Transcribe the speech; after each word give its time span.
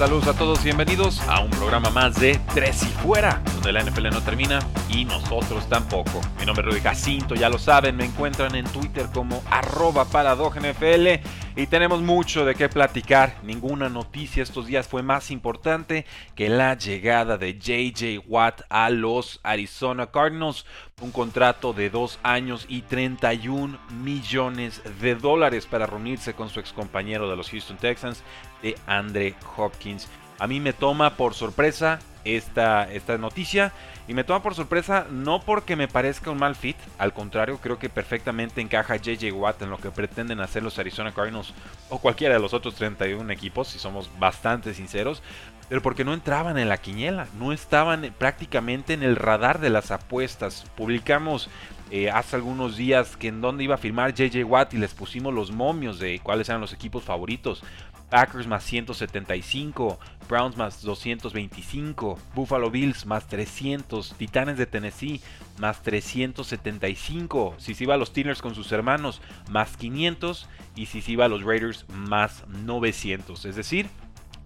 Saludos 0.00 0.28
a 0.28 0.32
todos, 0.32 0.64
bienvenidos 0.64 1.20
a 1.28 1.40
un 1.40 1.50
programa 1.50 1.90
más 1.90 2.18
de 2.18 2.40
Tres 2.54 2.84
y 2.84 2.86
Fuera, 2.86 3.42
donde 3.52 3.70
la 3.70 3.82
NFL 3.82 4.08
no 4.08 4.22
termina 4.22 4.58
y 4.88 5.04
nosotros 5.04 5.68
tampoco. 5.68 6.22
Mi 6.38 6.46
nombre 6.46 6.66
es 6.66 6.72
Rudy 6.72 6.80
Jacinto, 6.80 7.34
ya 7.34 7.50
lo 7.50 7.58
saben, 7.58 7.96
me 7.96 8.06
encuentran 8.06 8.54
en 8.54 8.64
Twitter 8.64 9.04
como 9.12 9.42
arroba 9.50 10.06
NFL 10.06 11.20
y 11.56 11.66
tenemos 11.66 12.00
mucho 12.00 12.44
de 12.44 12.54
qué 12.54 12.68
platicar. 12.68 13.36
Ninguna 13.42 13.88
noticia 13.88 14.42
estos 14.42 14.66
días 14.66 14.86
fue 14.86 15.02
más 15.02 15.30
importante 15.30 16.06
que 16.34 16.48
la 16.48 16.74
llegada 16.74 17.38
de 17.38 17.58
JJ 17.58 18.24
Watt 18.26 18.62
a 18.68 18.90
los 18.90 19.40
Arizona 19.42 20.06
Cardinals. 20.06 20.64
Un 21.00 21.10
contrato 21.10 21.72
de 21.72 21.90
dos 21.90 22.18
años 22.22 22.66
y 22.68 22.82
31 22.82 23.78
millones 24.02 24.82
de 25.00 25.14
dólares 25.14 25.66
para 25.66 25.86
reunirse 25.86 26.34
con 26.34 26.50
su 26.50 26.60
excompañero 26.60 27.28
de 27.28 27.36
los 27.36 27.50
Houston 27.50 27.78
Texans, 27.78 28.22
de 28.62 28.76
Andre 28.86 29.34
Hopkins. 29.56 30.08
A 30.40 30.46
mí 30.46 30.58
me 30.58 30.72
toma 30.72 31.16
por 31.16 31.34
sorpresa 31.34 32.00
esta, 32.24 32.90
esta 32.90 33.18
noticia 33.18 33.72
y 34.08 34.14
me 34.14 34.24
toma 34.24 34.42
por 34.42 34.54
sorpresa 34.54 35.06
no 35.10 35.42
porque 35.42 35.76
me 35.76 35.86
parezca 35.86 36.30
un 36.30 36.38
mal 36.38 36.56
fit, 36.56 36.76
al 36.98 37.12
contrario 37.12 37.58
creo 37.62 37.78
que 37.78 37.88
perfectamente 37.88 38.60
encaja 38.60 38.96
JJ 38.96 39.32
Watt 39.32 39.62
en 39.62 39.70
lo 39.70 39.78
que 39.78 39.90
pretenden 39.90 40.40
hacer 40.40 40.62
los 40.62 40.78
Arizona 40.78 41.12
Cardinals 41.12 41.52
o 41.90 41.98
cualquiera 41.98 42.34
de 42.34 42.40
los 42.40 42.54
otros 42.54 42.74
31 42.74 43.30
equipos, 43.30 43.68
si 43.68 43.78
somos 43.78 44.10
bastante 44.18 44.72
sinceros, 44.74 45.22
pero 45.68 45.82
porque 45.82 46.04
no 46.04 46.14
entraban 46.14 46.58
en 46.58 46.68
la 46.68 46.78
quiniela, 46.78 47.28
no 47.38 47.52
estaban 47.52 48.12
prácticamente 48.18 48.94
en 48.94 49.04
el 49.04 49.14
radar 49.14 49.60
de 49.60 49.70
las 49.70 49.92
apuestas. 49.92 50.64
Publicamos 50.74 51.48
eh, 51.92 52.10
hace 52.10 52.36
algunos 52.36 52.76
días 52.76 53.16
que 53.16 53.28
en 53.28 53.40
dónde 53.40 53.64
iba 53.64 53.74
a 53.74 53.78
firmar 53.78 54.14
JJ 54.14 54.44
Watt 54.44 54.74
y 54.74 54.78
les 54.78 54.94
pusimos 54.94 55.34
los 55.34 55.52
momios 55.52 55.98
de 55.98 56.18
cuáles 56.20 56.48
eran 56.48 56.60
los 56.60 56.72
equipos 56.72 57.04
favoritos. 57.04 57.62
Packers 58.10 58.46
más 58.46 58.64
175, 58.64 59.98
Browns 60.28 60.56
más 60.56 60.82
225, 60.82 62.18
Buffalo 62.34 62.70
Bills 62.70 63.06
más 63.06 63.26
300, 63.28 64.14
Titanes 64.18 64.58
de 64.58 64.66
Tennessee 64.66 65.20
más 65.58 65.82
375, 65.82 67.54
si 67.58 67.74
se 67.74 67.84
iba 67.84 67.94
a 67.94 67.96
los 67.96 68.08
Steelers 68.08 68.42
con 68.42 68.54
sus 68.54 68.72
hermanos 68.72 69.22
más 69.50 69.76
500 69.76 70.48
y 70.74 70.86
si 70.86 71.00
se 71.00 71.12
iba 71.12 71.24
a 71.24 71.28
los 71.28 71.42
Raiders 71.42 71.86
más 71.88 72.44
900. 72.48 73.44
Es 73.44 73.56
decir, 73.56 73.88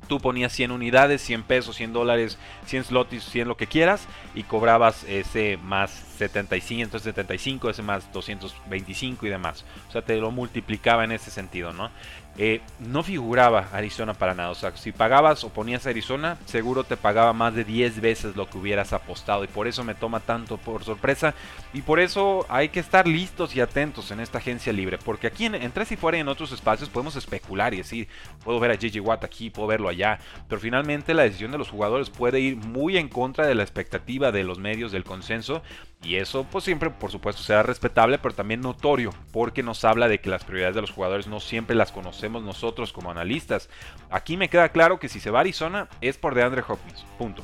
tú 0.09 0.21
ponías 0.21 0.53
100 0.53 0.71
unidades, 0.71 1.23
100 1.23 1.43
pesos, 1.45 1.77
100 1.77 1.93
dólares, 1.93 2.39
100 2.67 2.85
slotis, 2.85 3.25
100 3.25 3.49
lo 3.49 3.57
que 3.57 3.67
quieras 3.67 4.07
y 4.35 4.43
cobrabas 4.43 5.05
ese 5.05 5.57
más 5.57 5.91
75, 5.91 6.83
entonces 6.83 7.05
75, 7.05 7.71
ese 7.71 7.83
más 7.83 8.13
225 8.13 9.27
y 9.27 9.31
demás. 9.31 9.65
O 9.89 9.93
sea, 9.93 10.03
te 10.03 10.17
lo 10.17 10.31
multiplicaba 10.31 11.05
en 11.05 11.13
ese 11.13 11.31
sentido, 11.31 11.73
¿no? 11.73 11.91
Eh, 12.37 12.63
no 12.81 13.05
figuraba 13.05 13.69
Arizona 13.73 14.15
para 14.15 14.35
nada. 14.35 14.51
O 14.51 14.55
sea, 14.55 14.77
si 14.77 14.93
pagabas 14.93 15.45
o 15.45 15.51
ponías 15.51 15.87
Arizona, 15.87 16.37
seguro 16.47 16.85
te 16.85 16.97
pagaba 16.97 17.33
más 17.33 17.55
de 17.55 17.65
10 17.65 18.01
veces 18.01 18.37
lo 18.37 18.49
que 18.51 18.59
hubieras 18.59 18.93
apostado. 18.93 19.45
Y 19.45 19.47
por 19.47 19.69
eso 19.69 19.85
me 19.85 19.95
toma 19.95 20.21
tanto 20.21 20.59
por 20.59 20.83
sorpresa. 20.85 21.35
Y 21.73 21.83
por 21.83 22.01
eso 22.01 22.45
hay 22.49 22.71
que 22.71 22.81
estar 22.81 23.07
listos 23.07 23.55
y 23.55 23.61
atentos 23.61 24.11
en 24.11 24.21
esta 24.21 24.39
agencia 24.39 24.73
libre. 24.73 24.99
Porque 24.99 25.29
aquí 25.29 25.47
en, 25.47 25.73
Tres 25.73 25.93
y 25.93 25.97
Fuera 25.97 26.19
y 26.19 26.21
en 26.21 26.29
otros 26.29 26.53
espacios 26.53 26.89
podemos 26.89 27.17
especular 27.17 27.75
y 27.75 27.79
decir, 27.79 28.09
puedo 28.45 28.59
ver 28.61 28.73
a 28.73 28.75
JJ 28.75 29.01
Watt 29.01 29.25
aquí, 29.25 29.51
puedo 29.51 29.69
verlo 29.69 29.89
allá. 29.89 30.19
Pero 30.49 30.61
finalmente 30.61 31.15
la 31.15 31.23
decisión 31.23 31.53
de 31.53 31.59
los 31.59 31.71
jugadores 31.71 32.11
puede 32.11 32.41
ir 32.41 32.57
muy 32.57 32.97
en 32.97 33.09
contra 33.09 33.47
de 33.47 33.55
la 33.55 33.63
expectativa 33.63 34.33
de 34.33 34.45
los 34.45 34.59
medios 34.59 34.91
del 34.91 35.05
consenso. 35.05 35.63
Y 36.05 36.17
eso 36.17 36.45
pues 36.45 36.65
siempre 36.65 36.91
por 36.91 37.11
supuesto 37.11 37.43
será 37.43 37.63
respetable, 37.63 38.19
pero 38.19 38.35
también 38.35 38.61
notorio, 38.61 39.11
porque 39.33 39.63
nos 39.63 39.85
habla 39.85 40.07
de 40.07 40.21
que 40.21 40.29
las 40.29 40.45
prioridades 40.45 40.75
de 40.75 40.83
los 40.83 40.91
jugadores 40.91 41.27
no 41.27 41.41
siempre 41.41 41.75
las 41.75 41.93
conocemos 41.93 42.43
nosotros 42.43 42.93
como 42.93 43.11
analistas. 43.11 43.71
Aquí 44.11 44.37
me 44.37 44.51
queda 44.51 44.69
claro 44.69 44.99
que 45.01 45.09
si 45.09 45.19
se 45.19 45.31
va 45.31 45.39
a 45.39 45.41
Arizona 45.41 45.89
es 46.03 46.19
por 46.19 46.35
DeAndre 46.35 46.63
Hopkins, 46.67 47.05
punto. 47.19 47.43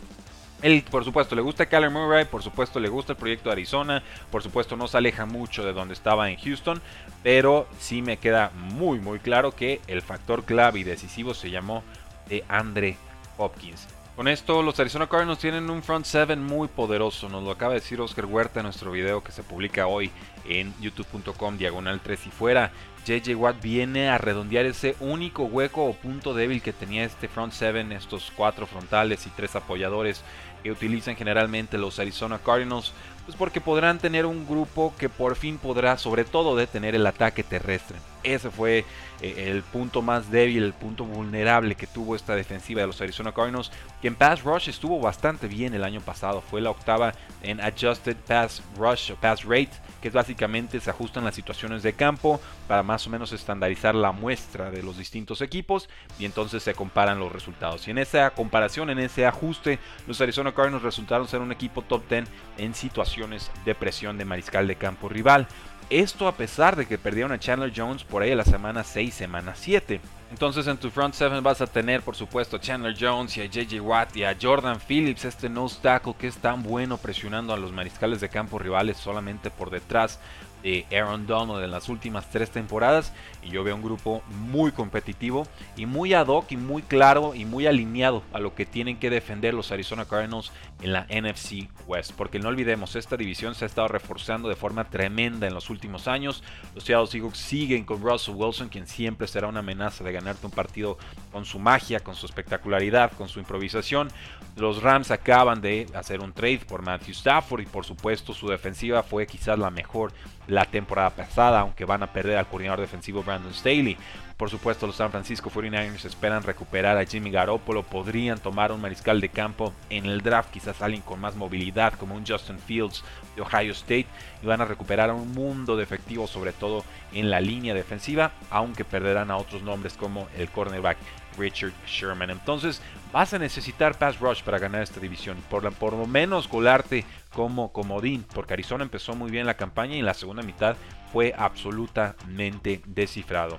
Él, 0.63 0.85
por 0.91 1.05
supuesto, 1.05 1.35
le 1.35 1.41
gusta 1.41 1.71
Kyler 1.71 1.91
Murray, 1.91 2.27
por 2.27 2.43
supuesto, 2.43 2.81
le 2.81 2.91
gusta 2.91 3.13
el 3.13 3.19
proyecto 3.19 3.49
de 3.49 3.55
Arizona, 3.55 4.03
por 4.31 4.43
supuesto, 4.43 4.77
no 4.77 4.89
se 4.89 4.99
aleja 4.99 5.25
mucho 5.25 5.65
de 5.65 5.73
donde 5.73 5.95
estaba 5.95 6.31
en 6.31 6.39
Houston, 6.39 6.83
pero 7.23 7.67
sí 7.79 8.03
me 8.03 8.19
queda 8.19 8.51
muy, 8.55 8.99
muy 8.99 9.21
claro 9.21 9.53
que 9.53 9.81
el 9.87 10.03
factor 10.03 10.45
clave 10.45 10.81
y 10.81 10.85
decisivo 10.85 11.33
se 11.33 11.51
llamó 11.51 11.83
DeAndre 12.29 12.99
Hopkins. 13.39 13.89
Con 14.21 14.29
esto, 14.29 14.61
los 14.61 14.79
Arizona 14.79 15.07
Cardinals 15.07 15.39
tienen 15.39 15.71
un 15.71 15.83
front 15.83 16.05
seven 16.05 16.45
muy 16.45 16.69
poderoso. 16.69 17.31
Nos 17.31 17.43
lo 17.43 17.53
acaba 17.53 17.73
de 17.73 17.81
decir 17.81 18.03
Oscar 18.03 18.27
Huerta 18.27 18.61
en 18.61 18.65
nuestro 18.65 18.93
video 18.93 19.25
que 19.25 19.33
se 19.33 19.43
publica 19.43 19.87
hoy 19.87 20.11
en 20.47 20.75
youtube.com 20.79 21.57
diagonal 21.57 22.03
3 22.03 22.27
y 22.27 22.31
fuera. 22.31 22.71
JJ 23.07 23.35
Watt 23.35 23.63
viene 23.63 24.11
a 24.11 24.19
redondear 24.19 24.67
ese 24.67 24.95
único 25.01 25.45
hueco 25.45 25.87
o 25.87 25.95
punto 25.95 26.35
débil 26.35 26.61
que 26.61 26.75
tenía 26.75 27.05
este 27.05 27.29
front 27.29 27.55
seven, 27.55 27.93
estos 27.93 28.31
cuatro 28.37 28.67
frontales 28.67 29.27
y 29.27 29.31
tres 29.31 29.57
apoyadores 29.57 30.23
que 30.63 30.71
utilizan 30.71 31.17
generalmente 31.17 31.79
los 31.79 31.99
Arizona 31.99 32.39
Cardinals, 32.45 32.93
pues 33.25 33.39
porque 33.39 33.63
podrán 33.63 34.01
tener 34.01 34.27
un 34.27 34.47
grupo 34.47 34.93
que 34.99 35.09
por 35.09 35.35
fin 35.35 35.57
podrá 35.57 35.97
sobre 35.97 36.27
todo 36.27 36.57
detener 36.57 36.95
el 36.95 37.07
ataque 37.07 37.43
terrestre. 37.43 37.97
Ese 38.23 38.51
fue 38.51 38.85
eh, 39.21 39.49
el 39.49 39.63
punto 39.63 40.03
más 40.03 40.31
débil, 40.31 40.63
el 40.63 40.73
punto 40.73 41.05
vulnerable 41.05 41.75
que 41.75 41.87
tuvo 41.87 42.17
esta 42.17 42.35
defensiva 42.35 42.81
de 42.81 42.87
los 42.87 43.01
Arizona 43.01 43.33
Cardinals, 43.33 43.71
que 44.01 44.09
en 44.09 44.15
Pass 44.15 44.43
Rush 44.43 44.69
estuvo 44.69 45.01
bastante 45.01 45.47
bien 45.49 45.75
el 45.75 45.85
año 45.85 46.01
pasado, 46.01 46.41
fue 46.41 46.61
la 46.61 46.71
octava 46.71 47.13
en 47.43 47.61
Adjusted 47.61 48.17
Pass 48.27 48.63
Rush 48.77 49.13
o 49.13 49.17
Pass 49.17 49.45
Rate, 49.45 49.71
que 50.01 50.09
es 50.09 50.15
básicamente 50.15 50.81
se 50.81 50.91
ajustan 50.91 51.25
las 51.25 51.35
situaciones 51.35 51.83
de 51.83 51.93
campo 51.93 52.41
para 52.67 52.83
más 52.83 53.07
o 53.07 53.11
menos 53.11 53.33
estandarizar 53.33 53.95
la 53.95 54.13
muestra 54.13 54.71
de 54.71 54.83
los 54.83 54.97
distintos 54.97 55.41
equipos 55.43 55.89
y 56.19 56.25
entonces 56.25 56.63
se 56.63 56.75
comparan 56.75 57.19
los 57.19 57.33
resultados. 57.33 57.87
Y 57.87 57.91
en 57.91 57.99
esa 57.99 58.31
comparación, 58.31 58.91
en 58.91 58.99
ese 58.99 59.27
ajuste, 59.27 59.79
los 60.07 60.21
Arizona 60.21 60.53
Cardinals 60.53 60.83
resultaron 60.83 61.29
ser 61.29 61.41
un 61.41 61.53
equipo 61.53 61.83
top 61.83 62.03
10 62.09 62.25
en 62.59 62.75
situaciones 62.75 63.51
de 63.65 63.75
presión 63.75 64.19
de 64.19 64.25
mariscal 64.25 64.67
de 64.67 64.77
campo 64.77 65.09
rival. 65.09 65.47
Esto 65.91 66.29
a 66.29 66.37
pesar 66.37 66.77
de 66.77 66.87
que 66.87 66.99
perdieron 66.99 67.33
a 67.33 67.41
Chandler 67.41 67.73
Jones 67.75 68.05
por 68.05 68.23
ahí 68.23 68.31
a 68.31 68.37
la 68.37 68.45
semana 68.45 68.85
6, 68.85 69.13
semana 69.13 69.57
7. 69.57 70.01
Entonces 70.31 70.69
en 70.69 70.77
tu 70.77 70.89
front 70.89 71.15
7 71.15 71.41
vas 71.41 71.61
a 71.61 71.67
tener 71.67 72.03
por 72.03 72.15
supuesto 72.15 72.57
a 72.57 72.61
Chandler 72.61 72.95
Jones 72.97 73.37
y 73.37 73.41
a 73.41 73.47
JJ 73.47 73.81
Watt 73.81 74.17
y 74.17 74.23
a 74.23 74.37
Jordan 74.41 74.79
Phillips, 74.79 75.25
este 75.25 75.49
nose 75.49 75.81
tackle 75.83 76.15
que 76.17 76.29
es 76.29 76.37
tan 76.37 76.63
bueno 76.63 76.97
presionando 76.97 77.53
a 77.53 77.57
los 77.57 77.73
mariscales 77.73 78.21
de 78.21 78.29
campo 78.29 78.61
rivales 78.61 78.99
solamente 78.99 79.51
por 79.51 79.71
detrás 79.71 80.21
de 80.63 80.87
Aaron 80.91 81.27
Donald 81.27 81.65
en 81.65 81.71
las 81.71 81.89
últimas 81.89 82.31
tres 82.31 82.51
temporadas 82.51 83.13
y 83.43 83.51
yo 83.51 83.65
veo 83.65 83.75
un 83.75 83.83
grupo 83.83 84.23
muy 84.29 84.73
competitivo 84.73 85.47
y 85.77 85.87
muy 85.87 86.15
ad 86.15 86.27
hoc 86.27 86.53
y 86.53 86.57
muy 86.57 86.83
claro 86.83 87.35
y 87.35 87.45
muy 87.45 87.67
alineado 87.67 88.23
a 88.33 88.39
lo 88.39 88.55
que 88.55 88.67
tienen 88.67 88.99
que 88.99 89.11
defender 89.11 89.55
los 89.55 89.73
Arizona 89.73 90.05
Cardinals 90.05 90.53
en 90.83 90.93
la 90.93 91.07
NFC 91.11 91.69
West. 91.87 92.13
Porque 92.13 92.39
no 92.39 92.49
olvidemos 92.49 92.97
esta 92.97 93.17
división 93.17 93.55
se 93.55 93.65
ha 93.65 93.67
estado 93.67 93.89
reforzando 93.89 94.49
de 94.49 94.57
forma 94.57 94.85
tremenda 94.85 95.47
en 95.47 95.55
los 95.55 95.71
últimos 95.71 96.09
años. 96.09 96.43
Los 96.75 96.85
Seattle 96.85 97.07
Seahawks 97.07 97.39
siguen 97.39 97.85
con 97.85 98.03
Russell 98.03 98.35
Wilson 98.35 98.69
quien 98.69 98.87
siempre 98.87 99.27
será 99.27 99.47
una 99.47 99.61
amenaza 99.61 100.05
de 100.05 100.13
ganarte 100.13 100.47
un 100.47 100.53
partido 100.53 100.99
con 101.31 101.45
su 101.45 101.59
magia 101.59 102.01
con 102.01 102.15
su 102.15 102.27
espectacularidad 102.27 103.13
con 103.13 103.29
su 103.29 103.39
improvisación 103.39 104.09
los 104.57 104.83
Rams 104.83 105.11
acaban 105.11 105.61
de 105.61 105.87
hacer 105.95 106.21
un 106.21 106.33
trade 106.33 106.61
por 106.69 106.83
Matthew 106.83 107.13
Stafford 107.13 107.63
y 107.63 107.67
por 107.67 107.85
supuesto 107.85 108.35
su 108.35 108.49
defensiva 108.49 109.03
fue 109.03 109.27
quizás 109.27 109.59
la 109.59 109.71
mejor 109.71 110.13
la 110.47 110.65
temporada 110.65 111.11
pasada, 111.11 111.61
aunque 111.61 111.85
van 111.85 112.03
a 112.03 112.13
perder 112.13 112.37
al 112.37 112.47
coordinador 112.47 112.81
defensivo 112.81 113.23
Brandon 113.23 113.55
Staley. 113.55 113.97
Por 114.41 114.49
supuesto, 114.49 114.87
los 114.87 114.97
San 114.97 115.11
Francisco 115.11 115.51
49ers 115.51 116.07
esperan 116.07 116.43
recuperar 116.43 116.97
a 116.97 117.05
Jimmy 117.05 117.31
Garoppolo. 117.31 117.83
Podrían 117.83 118.39
tomar 118.39 118.73
un 118.73 118.81
mariscal 118.81 119.21
de 119.21 119.29
campo 119.29 119.75
en 119.91 120.07
el 120.07 120.23
draft, 120.23 120.51
quizás 120.51 120.81
alguien 120.81 121.03
con 121.03 121.21
más 121.21 121.37
movilidad, 121.37 121.93
como 121.93 122.15
un 122.15 122.25
Justin 122.27 122.59
Fields 122.59 123.05
de 123.37 123.43
Ohio 123.43 123.73
State. 123.73 124.07
Y 124.43 124.47
van 124.47 124.63
a 124.63 124.65
recuperar 124.65 125.13
un 125.13 125.35
mundo 125.35 125.77
de 125.77 125.83
efectivos, 125.83 126.31
sobre 126.31 126.53
todo 126.55 126.87
en 127.13 127.29
la 127.29 127.43
línea 127.43 127.75
defensiva, 127.75 128.33
aunque 128.49 128.83
perderán 128.83 129.31
a 129.31 129.37
otros 129.37 129.61
nombres 129.63 129.93
como 129.93 130.27
el 130.39 130.49
cornerback 130.49 130.97
Richard 131.37 131.75
Sherman. 131.87 132.31
Entonces, 132.31 132.81
vas 133.13 133.35
a 133.35 133.39
necesitar 133.39 133.99
pass 133.99 134.19
rush 134.21 134.43
para 134.43 134.59
ganar 134.59 134.83
esta 134.83 135.01
división. 135.01 135.37
Por, 135.51 135.71
por 135.75 135.93
lo 135.93 136.07
menos 136.07 136.49
colarte 136.49 137.05
como 137.35 137.73
comodín, 137.73 138.25
porque 138.35 138.55
Arizona 138.55 138.85
empezó 138.85 139.15
muy 139.15 139.31
bien 139.31 139.45
la 139.45 139.59
campaña 139.59 139.97
y 139.97 139.99
en 139.99 140.07
la 140.07 140.15
segunda 140.15 140.43
mitad 140.43 140.77
fue 141.13 141.35
absolutamente 141.37 142.81
descifrado. 142.87 143.59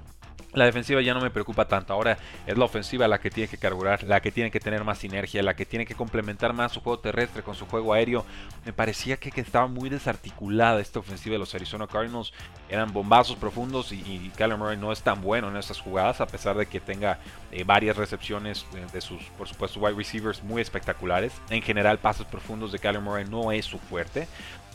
La 0.54 0.66
defensiva 0.66 1.02
ya 1.02 1.14
no 1.14 1.22
me 1.22 1.30
preocupa 1.30 1.68
tanto. 1.68 1.94
Ahora 1.94 2.18
es 2.46 2.58
la 2.58 2.66
ofensiva 2.66 3.08
la 3.08 3.20
que 3.20 3.30
tiene 3.30 3.50
que 3.50 3.58
carburar, 3.58 4.04
la 4.04 4.22
que 4.22 4.32
tiene 4.32 4.52
que 4.52 4.60
tener 4.60 4.84
más 4.84 4.98
sinergia, 4.98 5.42
la 5.42 5.56
que 5.56 5.66
tiene 5.66 5.86
que 5.86 5.96
complementar 5.96 6.54
más 6.54 6.74
su 6.74 6.82
juego 6.82 7.00
terrestre 7.00 7.42
con 7.42 7.56
su 7.56 7.66
juego 7.66 7.94
aéreo. 7.94 8.26
Me 8.66 8.74
parecía 8.74 9.18
que, 9.18 9.32
estaba 9.42 9.68
muy 9.68 9.90
desarticulada 9.90 10.82
esta 10.82 11.00
ofensiva 11.00 11.34
de 11.34 11.40
los 11.40 11.56
Arizona 11.56 11.88
Cardinals. 11.88 12.34
Eran 12.70 12.92
bombazos 12.92 13.38
profundos 13.38 13.92
y, 13.92 13.96
y 13.96 14.32
Murray 14.58 14.78
no 14.78 14.92
es 14.92 15.02
tan 15.02 15.22
bueno 15.22 15.50
en 15.50 15.56
estas 15.56 15.80
jugadas, 15.80 16.22
a 16.22 16.28
pesar 16.28 16.58
de 16.58 16.66
que 16.66 16.80
tenga 16.80 17.20
eh, 17.52 17.64
varias 17.64 17.96
recepciones 17.96 18.66
de, 18.92 19.02
sus, 19.02 19.24
por 19.38 19.48
supuesto, 19.48 19.80
wide 19.80 19.96
receivers 19.96 20.44
muy 20.44 20.62
espectaculares. 20.62 21.34
En 21.50 21.62
general, 21.62 21.98
pasos 22.00 22.28
profundos 22.28 22.72
de 22.72 22.80
Kyler 22.80 23.02
Murray 23.02 23.26
no 23.26 23.52
es 23.52 23.66
su 23.66 23.80
fuerte 23.80 24.28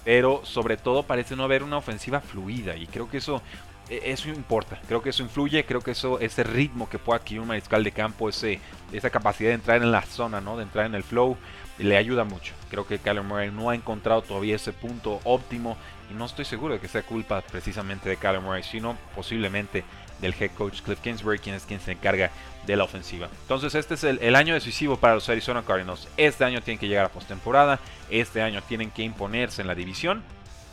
pero 0.05 0.43
sobre 0.44 0.76
todo 0.76 1.02
parece 1.02 1.34
no 1.34 1.43
haber 1.43 1.64
una 1.64 1.78
ofensiva 1.78 2.20
fluida 2.20 2.76
y 2.76 2.87
creo 2.87 3.11
que 3.11 3.17
eso 3.17 3.43
eso 3.88 4.29
importa, 4.29 4.81
creo 4.88 5.03
que 5.03 5.11
eso 5.11 5.23
influye, 5.23 5.65
creo 5.65 5.81
que 5.81 5.93
eso, 5.93 6.19
ese 6.19 6.43
ritmo 6.43 6.88
que 6.88 6.99
puede 6.99 7.21
adquirir 7.21 7.41
un 7.41 7.49
mariscal 7.49 7.85
de 7.85 7.93
campo, 7.93 8.29
ese, 8.29 8.61
esa 8.93 9.11
capacidad 9.11 9.50
de 9.50 9.55
entrar 9.55 9.83
en 9.83 9.93
la 9.93 10.03
zona, 10.03 10.41
¿no? 10.41 10.56
de 10.56 10.65
entrar 10.65 10.87
en 10.87 10.94
el 10.94 11.05
flow, 11.05 11.37
le 11.79 11.97
ayuda 11.97 12.25
mucho. 12.25 12.55
Creo 12.71 12.87
que 12.87 12.99
Kyler 12.99 13.23
Murray 13.23 13.50
no 13.50 13.71
ha 13.71 13.75
encontrado 13.75 14.23
todavía 14.23 14.56
ese 14.56 14.73
punto 14.73 15.21
óptimo 15.25 15.77
y 16.11 16.15
no 16.15 16.25
estoy 16.25 16.44
seguro 16.44 16.75
de 16.75 16.81
que 16.81 16.88
sea 16.88 17.03
culpa 17.03 17.43
precisamente 17.43 18.09
de 18.09 18.17
Kyler 18.17 18.41
Murray, 18.41 18.62
sino 18.62 18.97
posiblemente 19.15 19.85
del 20.21 20.35
head 20.41 20.50
coach 20.53 20.81
Cliff 20.81 21.00
Kingsbury, 21.00 21.38
quien 21.38 21.55
es 21.55 21.65
quien 21.65 21.81
se 21.81 21.93
encarga 21.93 22.31
de 22.67 22.77
la 22.77 22.85
ofensiva. 22.85 23.29
Entonces 23.43 23.75
este 23.75 23.94
es 23.94 24.05
el 24.05 24.35
año 24.35 24.55
decisivo 24.55 24.97
para 24.97 25.15
los 25.15 25.29
Arizona 25.29 25.62
Cardinals. 25.62 26.09
Este 26.17 26.44
año 26.44 26.62
tienen 26.62 26.79
que 26.79 26.88
llegar 26.88 27.05
a 27.05 27.11
postemporada, 27.11 27.79
este 28.11 28.43
año 28.43 28.62
tienen 28.62 28.91
que 28.91 29.03
imponerse 29.03 29.61
en 29.61 29.69
la 29.69 29.75
división 29.75 30.25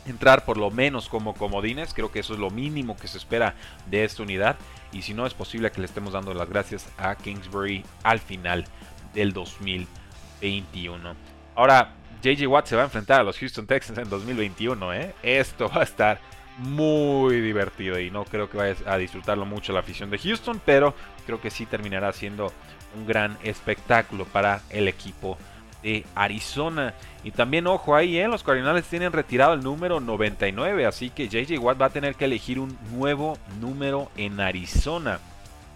entrar 0.06 0.44
por 0.44 0.56
lo 0.56 0.70
menos 0.70 1.08
como 1.08 1.34
comodines. 1.34 1.94
Creo 1.94 2.10
que 2.10 2.20
eso 2.20 2.34
es 2.34 2.38
lo 2.38 2.50
mínimo 2.50 2.96
que 2.96 3.08
se 3.08 3.18
espera 3.18 3.54
de 3.86 4.04
esta 4.04 4.22
unidad. 4.22 4.56
Y 4.92 5.02
si 5.02 5.14
no 5.14 5.26
es 5.26 5.34
posible 5.34 5.70
que 5.70 5.80
le 5.80 5.86
estemos 5.86 6.12
dando 6.12 6.34
las 6.34 6.48
gracias 6.48 6.88
a 6.98 7.14
Kingsbury 7.16 7.84
al 8.02 8.20
final 8.20 8.64
del 9.12 9.32
2021. 9.32 11.14
Ahora, 11.54 11.94
JJ 12.22 12.46
Watt 12.46 12.66
se 12.66 12.76
va 12.76 12.82
a 12.82 12.86
enfrentar 12.86 13.20
a 13.20 13.24
los 13.24 13.38
Houston 13.38 13.66
Texans 13.66 13.98
en 13.98 14.08
2021. 14.08 14.94
¿eh? 14.94 15.14
Esto 15.22 15.68
va 15.68 15.80
a 15.80 15.84
estar 15.84 16.20
muy 16.58 17.40
divertido 17.40 17.98
y 17.98 18.10
no 18.10 18.24
creo 18.24 18.48
que 18.48 18.56
vaya 18.56 18.76
a 18.86 18.96
disfrutarlo 18.96 19.44
mucho 19.44 19.72
la 19.72 19.80
afición 19.80 20.10
de 20.10 20.18
Houston, 20.18 20.60
pero 20.64 20.94
creo 21.26 21.40
que 21.40 21.50
sí 21.50 21.66
terminará 21.66 22.12
siendo 22.12 22.52
un 22.96 23.06
gran 23.06 23.36
espectáculo 23.42 24.24
para 24.24 24.62
el 24.70 24.86
equipo 24.86 25.36
de 25.84 26.04
Arizona. 26.16 26.94
Y 27.22 27.30
también, 27.30 27.68
ojo 27.68 27.94
ahí, 27.94 28.18
¿eh? 28.18 28.26
los 28.26 28.42
Cardinals 28.42 28.86
tienen 28.86 29.12
retirado 29.12 29.54
el 29.54 29.62
número 29.62 30.00
99, 30.00 30.86
así 30.86 31.10
que 31.10 31.28
JJ 31.28 31.58
Watt 31.58 31.80
va 31.80 31.86
a 31.86 31.90
tener 31.90 32.16
que 32.16 32.24
elegir 32.24 32.58
un 32.58 32.76
nuevo 32.92 33.38
número 33.60 34.10
en 34.16 34.40
Arizona. 34.40 35.20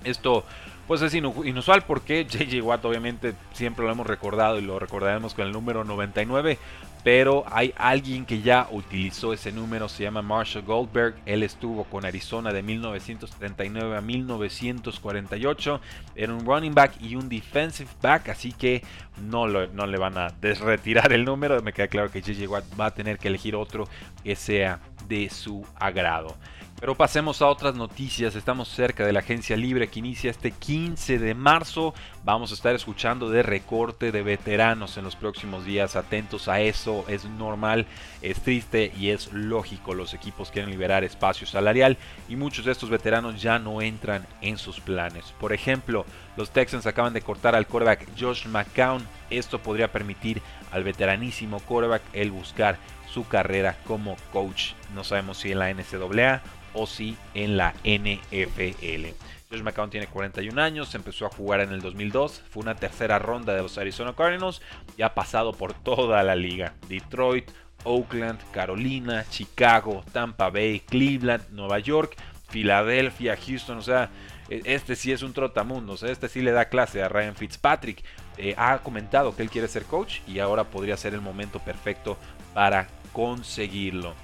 Esto 0.02 0.44
pues 0.88 1.02
es 1.02 1.12
inusual 1.14 1.82
porque 1.82 2.24
JJ 2.24 2.62
Watt 2.62 2.84
obviamente 2.86 3.34
siempre 3.52 3.84
lo 3.84 3.92
hemos 3.92 4.06
recordado 4.06 4.58
y 4.58 4.62
lo 4.62 4.78
recordaremos 4.78 5.34
con 5.34 5.46
el 5.46 5.52
número 5.52 5.84
99, 5.84 6.58
pero 7.04 7.44
hay 7.50 7.72
alguien 7.76 8.26
que 8.26 8.40
ya 8.42 8.68
utilizó 8.70 9.32
ese 9.32 9.52
número, 9.52 9.88
se 9.88 10.02
llama 10.02 10.22
Marshall 10.22 10.64
Goldberg, 10.64 11.14
él 11.26 11.42
estuvo 11.42 11.84
con 11.84 12.04
Arizona 12.04 12.52
de 12.52 12.62
1939 12.62 13.96
a 13.96 14.00
1948, 14.00 15.80
era 16.14 16.34
un 16.34 16.44
running 16.44 16.74
back 16.74 17.00
y 17.00 17.16
un 17.16 17.28
defensive 17.28 17.90
back, 18.02 18.28
así 18.28 18.52
que 18.52 18.82
no, 19.22 19.46
le 19.46 19.98
van 19.98 20.18
a 20.18 20.28
desretirar 20.40 21.12
el 21.12 21.24
número, 21.24 21.62
me 21.62 21.72
queda 21.72 21.88
claro 21.88 22.10
que 22.10 22.20
JJ 22.20 22.46
Watt 22.48 22.64
va 22.78 22.86
a 22.86 22.94
tener 22.94 23.18
que 23.18 23.28
elegir 23.28 23.54
otro 23.56 23.88
que 24.22 24.36
sea 24.36 24.80
de 25.06 25.30
su 25.30 25.64
agrado. 25.76 26.36
Pero 26.80 26.94
pasemos 26.94 27.42
a 27.42 27.48
otras 27.48 27.74
noticias. 27.74 28.36
Estamos 28.36 28.68
cerca 28.68 29.04
de 29.04 29.12
la 29.12 29.18
agencia 29.18 29.56
libre 29.56 29.88
que 29.88 29.98
inicia 29.98 30.30
este 30.30 30.52
15 30.52 31.18
de 31.18 31.34
marzo. 31.34 31.92
Vamos 32.22 32.52
a 32.52 32.54
estar 32.54 32.72
escuchando 32.72 33.30
de 33.30 33.42
recorte 33.42 34.12
de 34.12 34.22
veteranos 34.22 34.96
en 34.96 35.02
los 35.02 35.16
próximos 35.16 35.64
días. 35.64 35.96
Atentos 35.96 36.46
a 36.46 36.60
eso. 36.60 37.04
Es 37.08 37.24
normal, 37.24 37.86
es 38.22 38.40
triste 38.40 38.92
y 38.96 39.10
es 39.10 39.32
lógico. 39.32 39.92
Los 39.92 40.14
equipos 40.14 40.52
quieren 40.52 40.70
liberar 40.70 41.02
espacio 41.02 41.48
salarial 41.48 41.96
y 42.28 42.36
muchos 42.36 42.64
de 42.64 42.70
estos 42.70 42.90
veteranos 42.90 43.42
ya 43.42 43.58
no 43.58 43.82
entran 43.82 44.24
en 44.40 44.56
sus 44.56 44.78
planes. 44.78 45.34
Por 45.40 45.52
ejemplo, 45.52 46.06
los 46.36 46.50
Texans 46.52 46.86
acaban 46.86 47.12
de 47.12 47.22
cortar 47.22 47.56
al 47.56 47.66
quarterback 47.66 48.06
Josh 48.16 48.46
McCown. 48.46 49.04
Esto 49.30 49.58
podría 49.58 49.90
permitir 49.90 50.40
al 50.70 50.84
veteranísimo 50.84 51.58
quarterback 51.58 52.02
el 52.12 52.30
buscar 52.30 52.78
su 53.12 53.26
carrera 53.26 53.76
como 53.84 54.16
coach. 54.32 54.72
No 54.94 55.02
sabemos 55.02 55.38
si 55.38 55.50
en 55.50 55.58
la 55.58 55.72
NCAA 55.72 56.42
o 56.74 56.86
si 56.86 57.16
en 57.34 57.56
la 57.56 57.74
NFL. 57.84 59.14
Josh 59.50 59.62
McCown 59.62 59.88
tiene 59.88 60.06
41 60.06 60.60
años, 60.60 60.94
empezó 60.94 61.24
a 61.26 61.30
jugar 61.30 61.60
en 61.60 61.72
el 61.72 61.80
2002, 61.80 62.42
fue 62.50 62.62
una 62.62 62.74
tercera 62.74 63.18
ronda 63.18 63.54
de 63.54 63.62
los 63.62 63.78
Arizona 63.78 64.14
Cardinals 64.14 64.60
y 64.96 65.02
ha 65.02 65.14
pasado 65.14 65.52
por 65.52 65.72
toda 65.72 66.22
la 66.22 66.36
liga. 66.36 66.74
Detroit, 66.88 67.50
Oakland, 67.84 68.38
Carolina, 68.52 69.24
Chicago, 69.30 70.04
Tampa 70.12 70.50
Bay, 70.50 70.80
Cleveland, 70.80 71.48
Nueva 71.50 71.78
York, 71.78 72.16
Filadelfia, 72.50 73.36
Houston, 73.36 73.78
o 73.78 73.82
sea, 73.82 74.10
e, 74.50 74.60
este 74.64 74.96
sí 74.96 75.12
es 75.12 75.22
un 75.22 75.32
trotamundo, 75.32 75.94
este 75.94 76.28
sí 76.28 76.42
le 76.42 76.52
da 76.52 76.66
clase 76.66 77.02
a 77.02 77.08
Ryan 77.08 77.34
Fitzpatrick. 77.34 78.04
Eh, 78.36 78.54
ha 78.56 78.78
comentado 78.78 79.34
que 79.34 79.42
él 79.42 79.50
quiere 79.50 79.66
ser 79.66 79.84
coach 79.84 80.20
y 80.26 80.38
ahora 80.40 80.64
podría 80.64 80.96
ser 80.96 81.14
el 81.14 81.20
momento 81.20 81.58
perfecto 81.58 82.18
para 82.54 82.86
conseguirlo 83.12 84.14